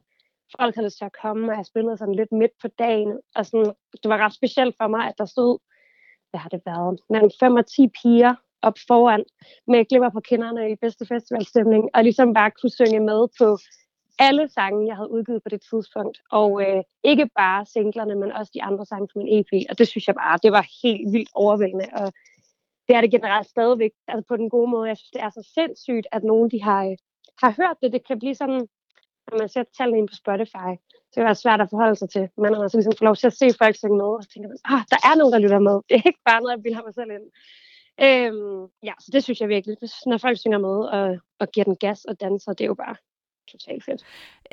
[0.60, 3.20] folk havde lyst til at komme, og jeg spillede sådan lidt midt på dagen.
[3.36, 3.74] Og sådan,
[4.04, 5.60] det var ret specielt for mig, at der stod,
[6.30, 9.24] hvad har det været, mellem 5 og 10 piger op foran,
[9.68, 13.58] med glimmer på kinderne i bedste festivalstemning, og ligesom bare kunne synge med på
[14.20, 16.18] alle sange, jeg havde udgivet på det tidspunkt.
[16.32, 19.52] Og øh, ikke bare singlerne, men også de andre sange fra min EP.
[19.70, 21.86] Og det synes jeg bare, det var helt vildt overvældende.
[21.94, 22.14] Og
[22.88, 24.88] det er det generelt stadigvæk, altså på den gode måde.
[24.88, 26.98] Jeg synes, det er så sindssygt, at nogen de har, øh,
[27.44, 27.94] har hørt det.
[27.94, 28.68] Det kan blive sådan,
[29.32, 30.72] når man ser tallene ind på Spotify,
[31.10, 32.26] så kan det være svært at forholde sig til.
[32.42, 34.30] Men når man så ligesom får lov til at se folk synge med, og så
[34.30, 35.76] tænker man, ah, der er nogen, der lytter med.
[35.90, 37.28] Det er ikke bare noget, jeg bilder mig selv ind.
[38.08, 39.78] Øhm, ja, så det synes jeg virkelig.
[40.06, 42.96] Når folk synger med og, og giver den gas og danser, det er jo bare
[43.52, 44.04] totalt fedt.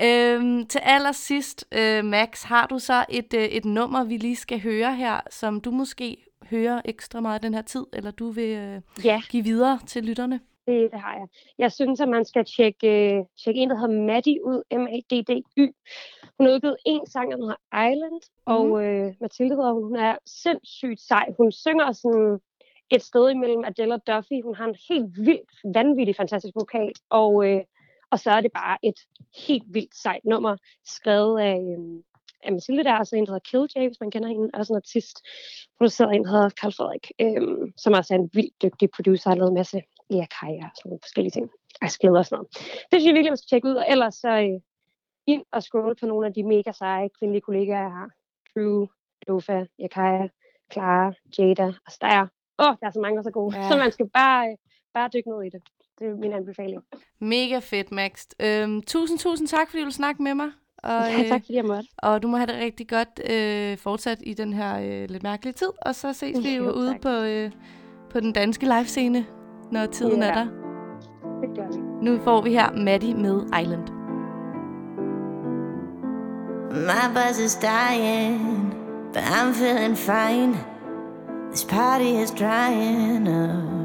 [0.02, 4.60] Øhm, til allersidst, øh, Max, har du så et, øh, et nummer, vi lige skal
[4.60, 8.80] høre her, som du måske hører ekstra meget den her tid, eller du vil øh,
[9.04, 9.22] ja.
[9.30, 10.40] give videre til lytterne?
[10.66, 11.28] Det, det har jeg.
[11.58, 14.62] Jeg synes, at man skal tjekke, øh, tjekke en, der hedder Maddie ud.
[14.72, 15.66] M-A-D-D-Y.
[16.38, 18.20] Hun har udgivet en sang, der hedder Island.
[18.44, 19.82] Og øh, Mathilde hedder hun.
[19.82, 21.26] Hun er sindssygt sej.
[21.38, 22.40] Hun synger sådan
[22.90, 24.42] et sted imellem Adele og Duffy.
[24.44, 26.92] Hun har en helt vildt, vanvittig, fantastisk vokal.
[27.10, 27.62] Og, øh,
[28.10, 28.98] og så er det bare et
[29.46, 32.02] helt vildt sejt nummer, skrevet af, øh,
[32.44, 34.72] af Mathilde der, og så en, der hedder Kill J, hvis man kender hende, også
[34.72, 35.16] en artist,
[35.78, 39.36] produceret en, der hedder Carl Frederik, øhm, som også er en vildt dygtig producer, har
[39.36, 41.50] lavet en masse Eakaja og sådan nogle forskellige ting.
[41.82, 42.48] Jeg glæder og sådan noget.
[42.90, 44.60] Det synes jeg virkelig, man skal tjekke ud, og ellers så øh,
[45.26, 48.10] ind og scroll på nogle af de mega seje kvindelige kollegaer, jeg har.
[48.54, 48.86] Drew,
[49.28, 50.28] Lofa, Yakaya,
[50.72, 52.26] Clara, Jada, altså der er,
[52.58, 53.58] åh, der er så mange, der er så gode.
[53.58, 53.68] Ja.
[53.70, 54.56] Så man skal bare, øh,
[54.94, 55.62] bare dykke ned i det.
[55.98, 56.82] Det er min anbefaling.
[57.18, 58.26] Mega fedt, Max.
[58.40, 60.50] Øhm, tusind, tusind tak, fordi du vil snakke med mig.
[60.84, 61.88] Og, Ja, tak fordi jeg måtte.
[61.98, 65.52] Og du må have det rigtig godt øh, fortsat i den her øh, lidt mærkelige
[65.52, 65.68] tid.
[65.82, 67.00] Og så ses vi jo Jo, ude tak.
[67.00, 67.50] på, øh,
[68.10, 69.24] på den danske livescene,
[69.72, 70.28] når tiden Ja.
[70.28, 70.44] er der.
[71.40, 72.06] Det gør vi.
[72.10, 73.82] Nu får vi her Maddie med Island.
[76.70, 78.74] My buzz is dying,
[79.12, 80.54] but I'm feeling fine.
[81.50, 83.84] This party is drying up.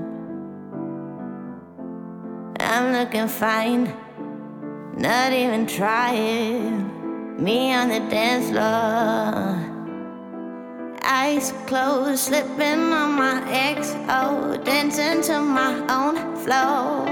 [2.59, 3.91] I'm looking fine,
[4.97, 6.88] not even trying.
[7.39, 9.55] Me on the dance floor.
[11.01, 17.05] Eyes closed, slipping on my XO, oh, dancing to my own flow.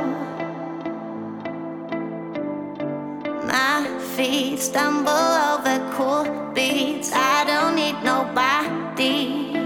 [3.48, 7.14] My feet stumble over cool beats.
[7.14, 9.57] I don't need nobody.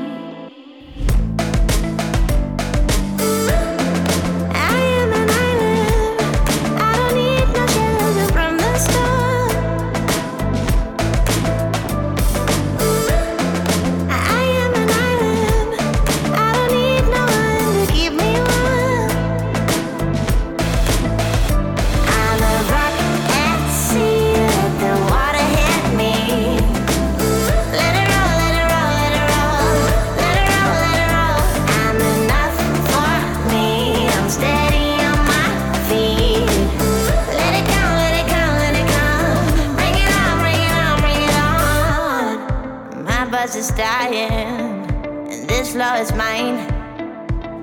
[43.53, 44.87] Is dying,
[45.29, 46.57] and this floor is mine.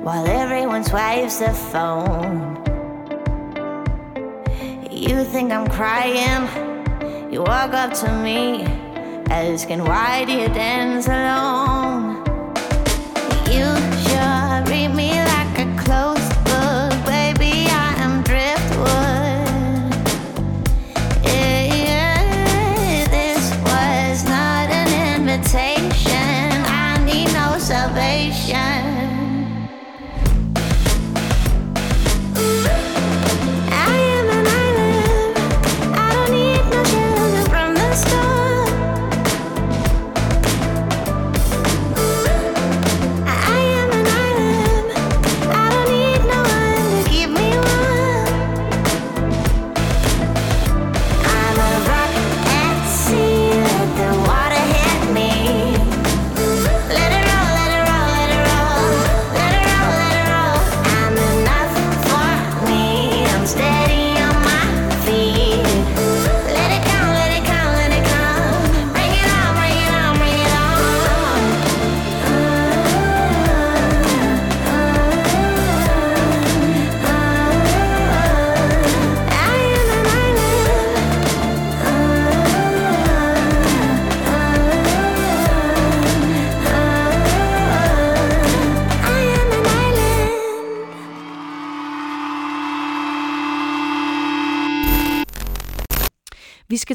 [0.02, 2.56] While everyone swipes their phone.
[4.90, 6.44] You think I'm crying?
[7.32, 8.64] You walk up to me,
[9.30, 12.22] asking why do you dance alone?
[13.50, 13.97] You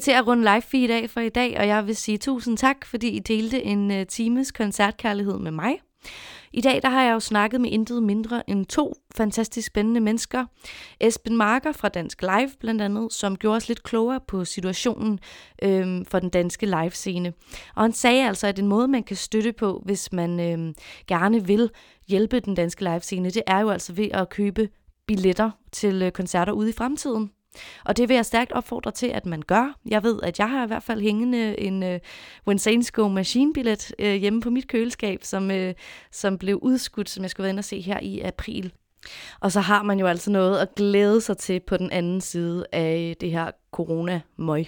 [0.03, 2.85] til at runde live feed af for i dag, og jeg vil sige tusind tak,
[2.85, 5.79] fordi I delte en øh, times koncertkærlighed med mig.
[6.53, 10.45] I dag der har jeg jo snakket med intet mindre end to fantastisk spændende mennesker.
[10.99, 15.19] Esben Marker fra Dansk Live blandt andet, som gjorde os lidt klogere på situationen
[15.63, 17.33] øhm, for den danske live-scene.
[17.75, 20.73] Og han sagde altså, at en måde, man kan støtte på, hvis man øhm,
[21.07, 21.69] gerne vil
[22.07, 24.69] hjælpe den danske live-scene, det er jo altså ved at købe
[25.07, 27.31] billetter til øh, koncerter ude i fremtiden.
[27.85, 29.79] Og det vil jeg stærkt opfordre til, at man gør.
[29.85, 31.99] Jeg ved, at jeg har i hvert fald hængende en øh, uh,
[32.47, 35.71] When Saints Go Machine-billet uh, hjemme på mit køleskab, som, uh,
[36.11, 38.73] som blev udskudt, som jeg skulle være inde og se her i april.
[39.39, 42.65] Og så har man jo altså noget at glæde sig til på den anden side
[42.71, 44.67] af det her corona-møg.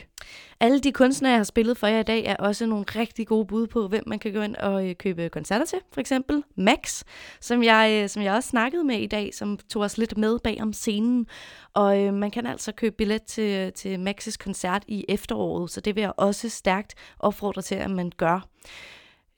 [0.59, 3.45] Alle de kunstnere, jeg har spillet for jer i dag, er også nogle rigtig gode
[3.45, 5.79] bud på, hvem man kan gå ind og øh, købe koncerter til.
[5.93, 7.03] For eksempel Max,
[7.41, 10.39] som jeg, øh, som jeg også snakkede med i dag, som tog os lidt med
[10.39, 11.27] bag om scenen.
[11.73, 15.81] Og øh, man kan altså købe billet til, øh, til Max's koncert i efteråret, så
[15.81, 18.47] det vil jeg også stærkt opfordre til, at man gør.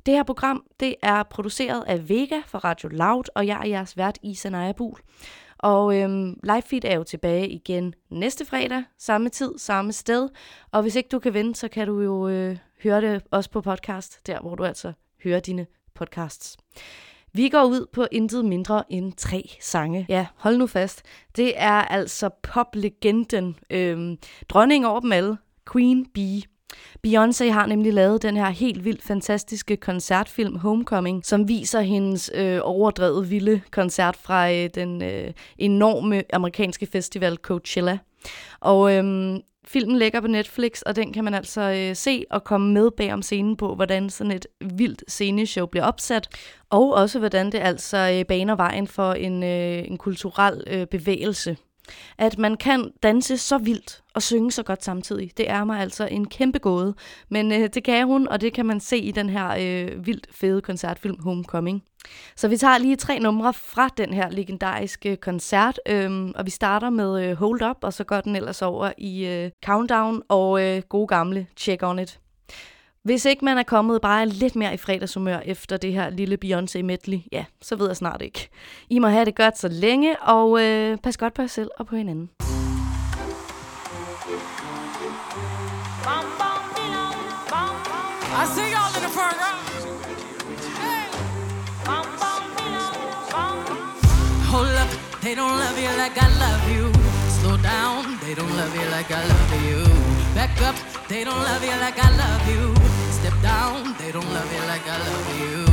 [0.08, 3.98] Det her program det er produceret af Vega for Radio Loud, og jeg er jeres
[3.98, 5.00] vært i Sanaya Bul.
[5.58, 10.30] Og øhm, live feed er jo tilbage igen næste fredag, samme tid, samme sted.
[10.72, 13.62] Og hvis ikke du kan vente, så kan du jo øh, høre det også på
[13.62, 14.94] podcast, der hvor du altså
[15.24, 16.58] hører dine podcasts.
[17.34, 20.06] Vi går ud på intet mindre end tre sange.
[20.10, 21.02] Ja, hold nu fast.
[21.36, 24.18] Det er altså poplegenden, øhm,
[24.50, 25.38] dronning over dem alle,
[25.72, 26.42] Queen Bee.
[27.08, 32.60] Beyoncé har nemlig lavet den her helt vildt fantastiske koncertfilm Homecoming, som viser hendes øh,
[32.64, 37.98] overdrevet vilde koncert fra øh, den øh, enorme amerikanske festival Coachella.
[38.60, 42.74] Og øhm, filmen ligger på Netflix, og den kan man altså øh, se og komme
[42.74, 44.48] med bag om scenen på, hvordan sådan et
[44.78, 46.28] vildt sceneshow bliver opsat,
[46.70, 51.58] og også hvordan det altså øh, baner vejen for en, øh, en kulturel øh, bevægelse.
[52.18, 56.08] At man kan danse så vildt og synge så godt samtidig, det er mig altså
[56.12, 56.96] en kæmpe gåde.
[57.30, 60.28] Men øh, det kan hun, og det kan man se i den her øh, vildt
[60.32, 61.84] fede koncertfilm Homecoming.
[62.36, 66.90] Så vi tager lige tre numre fra den her legendariske koncert, øh, og vi starter
[66.90, 70.82] med øh, Hold Up, og så går den ellers over i øh, Countdown og øh,
[70.90, 72.20] gode gamle Check On It.
[73.08, 76.82] Hvis ikke man er kommet bare lidt mere i fredagshumør efter det her lille Beyoncé
[76.82, 78.50] medley, ja, så ved jeg snart ikke.
[78.90, 81.88] I må have det godt så længe, og øh, pas godt på jer selv og
[81.88, 82.30] på hinanden.
[88.42, 89.58] I see y'all in the front row.
[94.52, 94.90] Hold up,
[95.22, 96.86] they don't love you like I love you.
[97.40, 99.80] Slow down, they don't love you like I love you.
[100.36, 100.76] Back up,
[101.08, 102.87] they don't love you like I love you.
[103.42, 105.66] Down, they don't love you like I love you.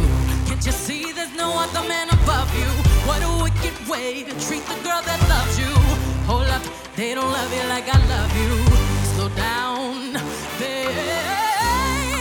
[0.47, 2.69] Can't you see there's no other man above you?
[3.09, 5.73] What a wicked way to treat the girl that loves you.
[6.27, 6.63] Hold up,
[6.95, 8.53] they don't love you like I love you.
[9.15, 10.13] Slow down,
[10.59, 10.91] babe,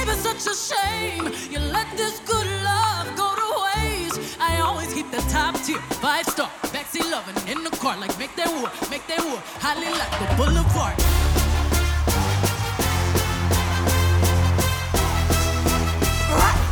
[0.07, 4.37] it's such a shame you let this good love go to waste.
[4.39, 8.35] I always keep the top tier, five star, backseat loving in the car, like make
[8.37, 11.42] that war, make that war, highly like the boulevard.
[16.33, 16.62] What?